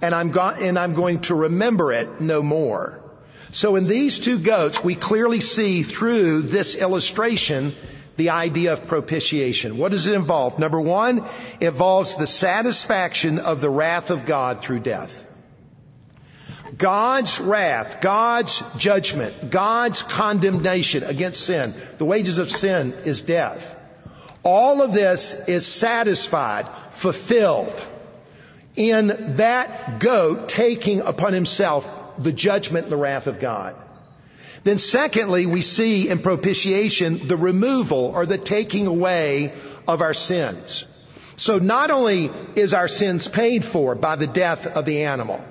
and 0.00 0.14
I'm, 0.14 0.30
go- 0.30 0.48
and 0.48 0.78
I'm 0.78 0.94
going 0.94 1.20
to 1.22 1.34
remember 1.34 1.92
it 1.92 2.20
no 2.20 2.42
more. 2.42 3.00
So 3.52 3.76
in 3.76 3.86
these 3.86 4.18
two 4.18 4.38
goats, 4.38 4.82
we 4.82 4.94
clearly 4.96 5.40
see 5.40 5.82
through 5.82 6.42
this 6.42 6.74
illustration 6.74 7.72
the 8.16 8.30
idea 8.30 8.72
of 8.72 8.86
propitiation. 8.86 9.78
What 9.78 9.92
does 9.92 10.06
it 10.06 10.14
involve? 10.14 10.58
Number 10.58 10.80
one, 10.80 11.24
involves 11.60 12.16
the 12.16 12.26
satisfaction 12.26 13.38
of 13.38 13.60
the 13.60 13.70
wrath 13.70 14.10
of 14.10 14.26
God 14.26 14.60
through 14.60 14.80
death. 14.80 15.24
God's 16.76 17.40
wrath, 17.40 18.00
God's 18.00 18.64
judgment, 18.78 19.50
God's 19.50 20.02
condemnation 20.02 21.04
against 21.04 21.46
sin. 21.46 21.72
The 21.98 22.04
wages 22.04 22.38
of 22.38 22.50
sin 22.50 22.92
is 23.04 23.22
death. 23.22 23.76
All 24.44 24.82
of 24.82 24.92
this 24.92 25.34
is 25.48 25.66
satisfied, 25.66 26.68
fulfilled 26.92 27.86
in 28.76 29.36
that 29.36 30.00
goat 30.00 30.48
taking 30.48 31.00
upon 31.00 31.32
himself 31.32 31.88
the 32.18 32.32
judgment 32.32 32.84
and 32.84 32.92
the 32.92 32.96
wrath 32.96 33.26
of 33.26 33.40
God. 33.40 33.74
Then 34.64 34.78
secondly, 34.78 35.46
we 35.46 35.60
see 35.60 36.08
in 36.08 36.20
propitiation 36.20 37.26
the 37.28 37.36
removal 37.36 38.12
or 38.14 38.26
the 38.26 38.38
taking 38.38 38.86
away 38.86 39.52
of 39.86 40.00
our 40.00 40.14
sins. 40.14 40.84
So 41.36 41.58
not 41.58 41.90
only 41.90 42.30
is 42.54 42.74
our 42.74 42.88
sins 42.88 43.28
paid 43.28 43.64
for 43.64 43.94
by 43.94 44.16
the 44.16 44.26
death 44.26 44.66
of 44.66 44.84
the 44.84 45.04
animal, 45.04 45.44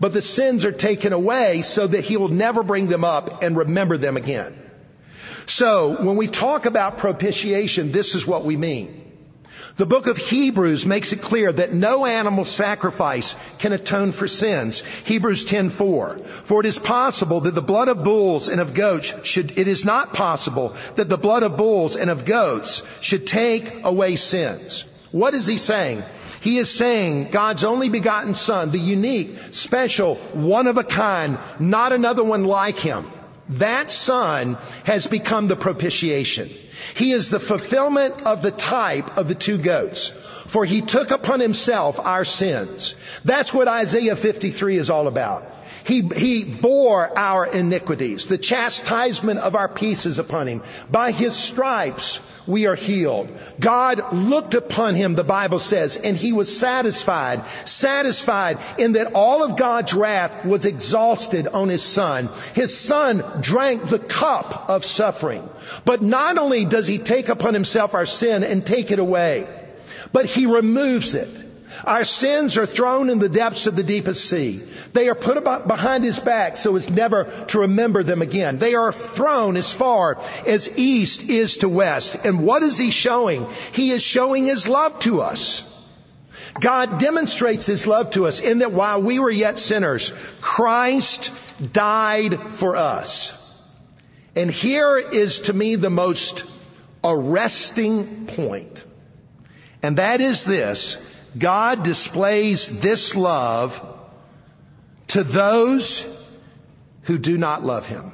but 0.00 0.12
the 0.12 0.22
sins 0.22 0.64
are 0.64 0.72
taken 0.72 1.12
away 1.12 1.62
so 1.62 1.86
that 1.86 2.04
he 2.04 2.16
will 2.16 2.28
never 2.28 2.62
bring 2.62 2.86
them 2.86 3.04
up 3.04 3.42
and 3.42 3.56
remember 3.56 3.98
them 3.98 4.16
again. 4.16 4.59
So 5.50 5.96
when 6.00 6.14
we 6.14 6.28
talk 6.28 6.64
about 6.64 6.98
propitiation, 6.98 7.90
this 7.90 8.14
is 8.14 8.24
what 8.24 8.44
we 8.44 8.56
mean. 8.56 8.96
The 9.78 9.84
book 9.84 10.06
of 10.06 10.16
Hebrews 10.16 10.86
makes 10.86 11.12
it 11.12 11.22
clear 11.22 11.50
that 11.50 11.74
no 11.74 12.06
animal 12.06 12.44
sacrifice 12.44 13.34
can 13.58 13.72
atone 13.72 14.12
for 14.12 14.28
sins. 14.28 14.84
Hebrews 15.06 15.44
10:4. 15.46 16.24
For 16.44 16.60
it 16.60 16.66
is 16.66 16.78
possible 16.78 17.40
that 17.40 17.56
the 17.56 17.68
blood 17.72 17.88
of 17.88 18.04
bulls 18.04 18.48
and 18.48 18.60
of 18.60 18.74
goats 18.74 19.12
should 19.24 19.58
it 19.58 19.66
is 19.66 19.84
not 19.84 20.14
possible 20.14 20.76
that 20.94 21.08
the 21.08 21.18
blood 21.18 21.42
of 21.42 21.56
bulls 21.56 21.96
and 21.96 22.10
of 22.10 22.24
goats 22.24 22.84
should 23.00 23.26
take 23.26 23.84
away 23.84 24.14
sins. 24.14 24.84
What 25.10 25.34
is 25.34 25.48
he 25.48 25.58
saying? 25.58 26.04
He 26.42 26.58
is 26.58 26.70
saying 26.70 27.30
God's 27.32 27.64
only 27.64 27.88
begotten 27.88 28.34
son, 28.34 28.70
the 28.70 28.78
unique, 28.78 29.36
special, 29.50 30.14
one 30.32 30.68
of 30.68 30.78
a 30.78 30.84
kind, 30.84 31.38
not 31.58 31.90
another 31.90 32.22
one 32.22 32.44
like 32.44 32.78
him 32.78 33.10
that 33.50 33.90
son 33.90 34.56
has 34.84 35.06
become 35.06 35.48
the 35.48 35.56
propitiation. 35.56 36.50
He 36.94 37.12
is 37.12 37.30
the 37.30 37.40
fulfillment 37.40 38.22
of 38.22 38.42
the 38.42 38.50
type 38.50 39.18
of 39.18 39.28
the 39.28 39.34
two 39.34 39.58
goats. 39.58 40.12
For 40.50 40.64
he 40.64 40.80
took 40.80 41.12
upon 41.12 41.38
himself 41.38 42.00
our 42.00 42.24
sins. 42.24 42.96
That's 43.24 43.54
what 43.54 43.68
Isaiah 43.68 44.16
53 44.16 44.78
is 44.78 44.90
all 44.90 45.06
about. 45.06 45.46
He, 45.84 46.02
he 46.02 46.42
bore 46.42 47.16
our 47.16 47.46
iniquities. 47.46 48.26
The 48.26 48.36
chastisement 48.36 49.38
of 49.38 49.54
our 49.54 49.68
peace 49.68 50.06
is 50.06 50.18
upon 50.18 50.48
him. 50.48 50.62
By 50.90 51.12
his 51.12 51.36
stripes 51.36 52.18
we 52.48 52.66
are 52.66 52.74
healed. 52.74 53.28
God 53.60 54.12
looked 54.12 54.54
upon 54.54 54.96
him, 54.96 55.14
the 55.14 55.22
Bible 55.22 55.60
says, 55.60 55.96
and 55.96 56.16
he 56.16 56.32
was 56.32 56.58
satisfied. 56.58 57.46
Satisfied 57.64 58.58
in 58.76 58.94
that 58.94 59.12
all 59.14 59.44
of 59.44 59.56
God's 59.56 59.94
wrath 59.94 60.44
was 60.44 60.64
exhausted 60.64 61.46
on 61.46 61.68
his 61.68 61.84
son. 61.84 62.28
His 62.54 62.76
son 62.76 63.22
drank 63.40 63.88
the 63.88 64.00
cup 64.00 64.68
of 64.68 64.84
suffering. 64.84 65.48
But 65.84 66.02
not 66.02 66.38
only 66.38 66.64
does 66.64 66.88
he 66.88 66.98
take 66.98 67.28
upon 67.28 67.54
himself 67.54 67.94
our 67.94 68.06
sin 68.06 68.42
and 68.42 68.66
take 68.66 68.90
it 68.90 68.98
away, 68.98 69.46
but 70.12 70.26
he 70.26 70.46
removes 70.46 71.14
it. 71.14 71.44
Our 71.84 72.04
sins 72.04 72.58
are 72.58 72.66
thrown 72.66 73.08
in 73.10 73.18
the 73.18 73.28
depths 73.28 73.66
of 73.66 73.76
the 73.76 73.82
deepest 73.82 74.28
sea. 74.28 74.62
They 74.92 75.08
are 75.08 75.14
put 75.14 75.42
behind 75.66 76.04
his 76.04 76.18
back 76.18 76.56
so 76.56 76.76
as 76.76 76.90
never 76.90 77.24
to 77.48 77.60
remember 77.60 78.02
them 78.02 78.22
again. 78.22 78.58
They 78.58 78.74
are 78.74 78.92
thrown 78.92 79.56
as 79.56 79.72
far 79.72 80.20
as 80.46 80.76
east 80.76 81.22
is 81.28 81.58
to 81.58 81.68
west. 81.68 82.24
And 82.24 82.44
what 82.44 82.62
is 82.62 82.76
he 82.76 82.90
showing? 82.90 83.46
He 83.72 83.90
is 83.90 84.02
showing 84.02 84.44
his 84.46 84.68
love 84.68 84.98
to 85.00 85.22
us. 85.22 85.66
God 86.58 86.98
demonstrates 86.98 87.66
his 87.66 87.86
love 87.86 88.10
to 88.12 88.26
us 88.26 88.40
in 88.40 88.58
that 88.58 88.72
while 88.72 89.00
we 89.02 89.18
were 89.18 89.30
yet 89.30 89.56
sinners, 89.56 90.12
Christ 90.40 91.32
died 91.72 92.38
for 92.52 92.76
us. 92.76 93.36
And 94.34 94.50
here 94.50 94.98
is 94.98 95.40
to 95.42 95.52
me 95.52 95.76
the 95.76 95.90
most 95.90 96.44
arresting 97.04 98.26
point. 98.26 98.84
And 99.82 99.98
that 99.98 100.20
is 100.20 100.44
this. 100.44 100.98
God 101.36 101.82
displays 101.84 102.80
this 102.80 103.16
love 103.16 103.84
to 105.08 105.22
those 105.22 106.04
who 107.02 107.18
do 107.18 107.38
not 107.38 107.64
love 107.64 107.86
Him. 107.86 108.12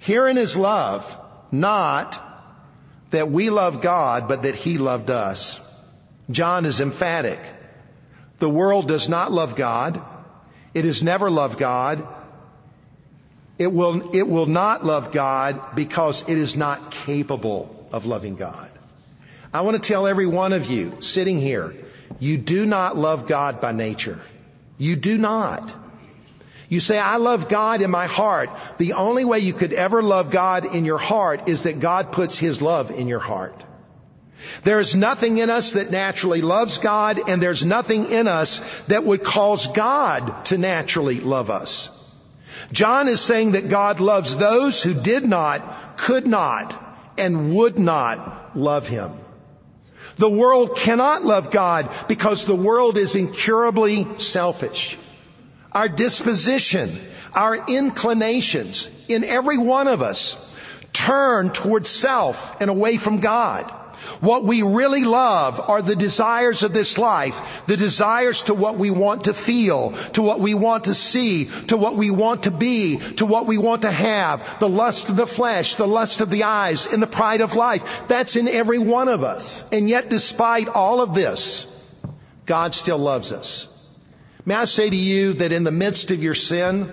Herein 0.00 0.38
is 0.38 0.56
love, 0.56 1.16
not 1.50 2.24
that 3.10 3.30
we 3.30 3.50
love 3.50 3.80
God, 3.80 4.28
but 4.28 4.42
that 4.42 4.54
He 4.54 4.78
loved 4.78 5.10
us. 5.10 5.60
John 6.30 6.66
is 6.66 6.80
emphatic. 6.80 7.40
The 8.38 8.50
world 8.50 8.88
does 8.88 9.08
not 9.08 9.32
love 9.32 9.56
God. 9.56 10.00
It 10.74 10.84
has 10.84 11.02
never 11.02 11.30
loved 11.30 11.58
God. 11.58 12.06
It 13.58 13.72
will, 13.72 14.14
it 14.14 14.28
will 14.28 14.46
not 14.46 14.84
love 14.84 15.10
God 15.10 15.74
because 15.74 16.28
it 16.28 16.38
is 16.38 16.56
not 16.56 16.90
capable 16.90 17.88
of 17.90 18.06
loving 18.06 18.36
God. 18.36 18.67
I 19.58 19.62
want 19.62 19.82
to 19.82 19.88
tell 19.88 20.06
every 20.06 20.28
one 20.28 20.52
of 20.52 20.70
you 20.70 20.98
sitting 21.00 21.40
here, 21.40 21.74
you 22.20 22.38
do 22.38 22.64
not 22.64 22.96
love 22.96 23.26
God 23.26 23.60
by 23.60 23.72
nature. 23.72 24.20
You 24.78 24.94
do 24.94 25.18
not. 25.18 25.74
You 26.68 26.78
say, 26.78 26.96
I 26.96 27.16
love 27.16 27.48
God 27.48 27.82
in 27.82 27.90
my 27.90 28.06
heart. 28.06 28.50
The 28.76 28.92
only 28.92 29.24
way 29.24 29.40
you 29.40 29.52
could 29.52 29.72
ever 29.72 30.00
love 30.00 30.30
God 30.30 30.76
in 30.76 30.84
your 30.84 30.96
heart 30.96 31.48
is 31.48 31.64
that 31.64 31.80
God 31.80 32.12
puts 32.12 32.38
His 32.38 32.62
love 32.62 32.92
in 32.92 33.08
your 33.08 33.18
heart. 33.18 33.64
There's 34.62 34.94
nothing 34.94 35.38
in 35.38 35.50
us 35.50 35.72
that 35.72 35.90
naturally 35.90 36.40
loves 36.40 36.78
God, 36.78 37.28
and 37.28 37.42
there's 37.42 37.66
nothing 37.66 38.12
in 38.12 38.28
us 38.28 38.60
that 38.82 39.02
would 39.02 39.24
cause 39.24 39.66
God 39.66 40.44
to 40.44 40.56
naturally 40.56 41.18
love 41.18 41.50
us. 41.50 41.90
John 42.70 43.08
is 43.08 43.20
saying 43.20 43.52
that 43.52 43.68
God 43.68 43.98
loves 43.98 44.36
those 44.36 44.80
who 44.84 44.94
did 44.94 45.24
not, 45.24 45.96
could 45.98 46.28
not, 46.28 46.80
and 47.18 47.56
would 47.56 47.76
not 47.76 48.56
love 48.56 48.86
Him. 48.86 49.18
The 50.18 50.28
world 50.28 50.76
cannot 50.76 51.24
love 51.24 51.50
God 51.50 51.90
because 52.08 52.44
the 52.44 52.56
world 52.56 52.98
is 52.98 53.14
incurably 53.14 54.06
selfish. 54.18 54.98
Our 55.72 55.88
disposition, 55.88 56.90
our 57.34 57.54
inclinations 57.68 58.88
in 59.06 59.22
every 59.24 59.58
one 59.58 59.86
of 59.86 60.02
us 60.02 60.44
turn 60.92 61.50
towards 61.50 61.88
self 61.88 62.60
and 62.60 62.68
away 62.68 62.96
from 62.96 63.20
God. 63.20 63.72
What 64.20 64.44
we 64.44 64.62
really 64.62 65.04
love 65.04 65.60
are 65.68 65.82
the 65.82 65.96
desires 65.96 66.62
of 66.62 66.72
this 66.72 66.98
life, 66.98 67.64
the 67.66 67.76
desires 67.76 68.44
to 68.44 68.54
what 68.54 68.76
we 68.76 68.90
want 68.90 69.24
to 69.24 69.34
feel, 69.34 69.92
to 70.12 70.22
what 70.22 70.40
we 70.40 70.54
want 70.54 70.84
to 70.84 70.94
see, 70.94 71.46
to 71.68 71.76
what 71.76 71.96
we 71.96 72.10
want 72.10 72.44
to 72.44 72.50
be, 72.50 72.98
to 73.16 73.26
what 73.26 73.46
we 73.46 73.58
want 73.58 73.82
to 73.82 73.90
have, 73.90 74.58
the 74.60 74.68
lust 74.68 75.08
of 75.08 75.16
the 75.16 75.26
flesh, 75.26 75.74
the 75.74 75.86
lust 75.86 76.20
of 76.20 76.30
the 76.30 76.44
eyes, 76.44 76.92
and 76.92 77.02
the 77.02 77.06
pride 77.06 77.40
of 77.40 77.56
life. 77.56 78.02
That's 78.08 78.36
in 78.36 78.48
every 78.48 78.78
one 78.78 79.08
of 79.08 79.24
us. 79.24 79.64
And 79.72 79.88
yet 79.88 80.08
despite 80.08 80.68
all 80.68 81.00
of 81.00 81.14
this, 81.14 81.66
God 82.46 82.74
still 82.74 82.98
loves 82.98 83.32
us. 83.32 83.68
May 84.44 84.54
I 84.54 84.64
say 84.64 84.88
to 84.88 84.96
you 84.96 85.34
that 85.34 85.52
in 85.52 85.64
the 85.64 85.70
midst 85.70 86.10
of 86.10 86.22
your 86.22 86.34
sin, 86.34 86.90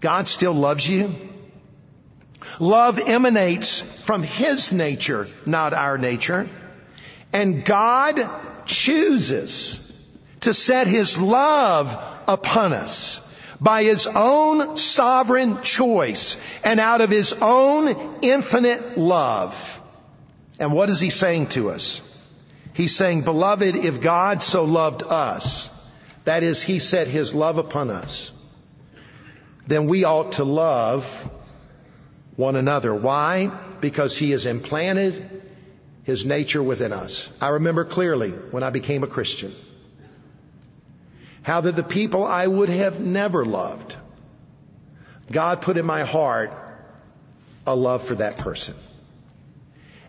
God 0.00 0.28
still 0.28 0.54
loves 0.54 0.88
you? 0.88 1.14
Love 2.58 2.98
emanates 2.98 3.80
from 3.80 4.22
His 4.22 4.72
nature, 4.72 5.28
not 5.46 5.72
our 5.72 5.98
nature. 5.98 6.48
And 7.32 7.64
God 7.64 8.28
chooses 8.66 9.78
to 10.40 10.54
set 10.54 10.86
His 10.86 11.18
love 11.18 11.96
upon 12.26 12.72
us 12.72 13.26
by 13.60 13.84
His 13.84 14.06
own 14.06 14.78
sovereign 14.78 15.62
choice 15.62 16.38
and 16.64 16.80
out 16.80 17.00
of 17.00 17.10
His 17.10 17.34
own 17.34 18.18
infinite 18.22 18.98
love. 18.98 19.80
And 20.58 20.72
what 20.72 20.90
is 20.90 21.00
He 21.00 21.10
saying 21.10 21.48
to 21.48 21.70
us? 21.70 22.02
He's 22.72 22.96
saying, 22.96 23.22
beloved, 23.22 23.76
if 23.76 24.00
God 24.00 24.42
so 24.42 24.64
loved 24.64 25.02
us, 25.02 25.68
that 26.24 26.42
is, 26.42 26.62
He 26.62 26.78
set 26.78 27.08
His 27.08 27.34
love 27.34 27.58
upon 27.58 27.90
us, 27.90 28.32
then 29.66 29.86
we 29.86 30.04
ought 30.04 30.32
to 30.32 30.44
love 30.44 31.30
one 32.40 32.56
another. 32.56 32.92
Why? 32.94 33.52
Because 33.80 34.16
He 34.16 34.32
has 34.32 34.46
implanted 34.46 35.42
His 36.02 36.26
nature 36.26 36.62
within 36.62 36.92
us. 36.92 37.28
I 37.40 37.48
remember 37.50 37.84
clearly 37.84 38.30
when 38.30 38.62
I 38.62 38.70
became 38.70 39.04
a 39.04 39.06
Christian 39.06 39.54
how 41.42 41.60
that 41.62 41.76
the 41.76 41.82
people 41.82 42.24
I 42.24 42.46
would 42.46 42.68
have 42.68 43.00
never 43.00 43.44
loved, 43.44 43.96
God 45.30 45.62
put 45.62 45.78
in 45.78 45.86
my 45.86 46.04
heart 46.04 46.52
a 47.66 47.74
love 47.74 48.02
for 48.02 48.16
that 48.16 48.36
person. 48.38 48.74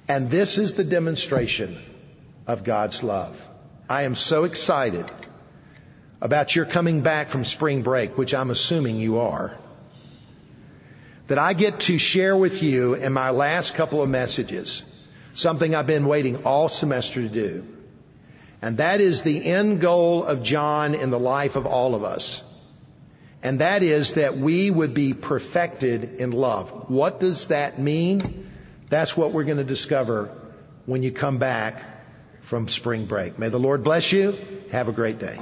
And 0.08 0.30
this 0.30 0.58
is 0.58 0.74
the 0.74 0.84
demonstration 0.84 1.78
of 2.48 2.63
God's 2.63 3.02
love. 3.02 3.48
I 3.89 4.04
am 4.04 4.15
so 4.15 4.44
excited 4.44 5.10
about 6.22 6.56
your 6.56 6.65
coming 6.65 7.02
back 7.02 7.30
from 7.30 7.46
spring 7.46 7.82
break, 7.82 8.17
which 8.17 8.34
I'm 8.34 8.52
assuming 8.52 8.98
you 8.98 9.20
are, 9.20 9.58
that 11.32 11.39
I 11.39 11.54
get 11.54 11.80
to 11.80 11.98
share 11.98 12.36
with 12.36 12.62
you 12.62 12.94
in 12.96 13.13
my 13.13 13.30
last 13.30 13.76
couple 13.76 14.02
of 14.02 14.10
messages 14.10 14.84
something 15.34 15.74
I've 15.74 15.88
been 15.88 16.06
waiting 16.06 16.44
all 16.44 16.67
semester 16.67 17.22
to 17.22 17.30
do. 17.30 17.65
And 18.62 18.80
that 18.80 19.00
is 19.00 19.22
the 19.22 19.46
end 19.46 19.80
goal 19.80 20.26
of 20.26 20.44
John 20.44 20.94
in 20.94 21.10
the 21.10 21.17
life 21.17 21.56
of 21.56 21.65
all 21.65 21.96
of 21.96 22.04
us. 22.04 22.44
And 23.41 23.62
that 23.62 23.82
is 23.82 24.15
that 24.15 24.36
we 24.36 24.70
would 24.70 24.94
be 24.94 25.13
perfected 25.13 26.20
in 26.20 26.32
love. 26.32 26.89
What 26.89 27.22
does 27.22 27.48
that 27.48 27.80
mean? 27.80 28.52
That's 28.89 29.15
what 29.15 29.32
we're 29.32 29.46
going 29.46 29.56
to 29.56 29.63
discover 29.63 30.38
when 30.86 31.02
you 31.02 31.13
come 31.13 31.38
back 31.38 31.82
from 32.41 32.67
spring 32.67 33.06
break. 33.06 33.39
May 33.39 33.48
the 33.48 33.58
Lord 33.58 33.86
bless 33.86 34.12
you. 34.12 34.38
Have 34.72 34.89
a 34.89 34.91
great 34.91 35.17
day. 35.17 35.39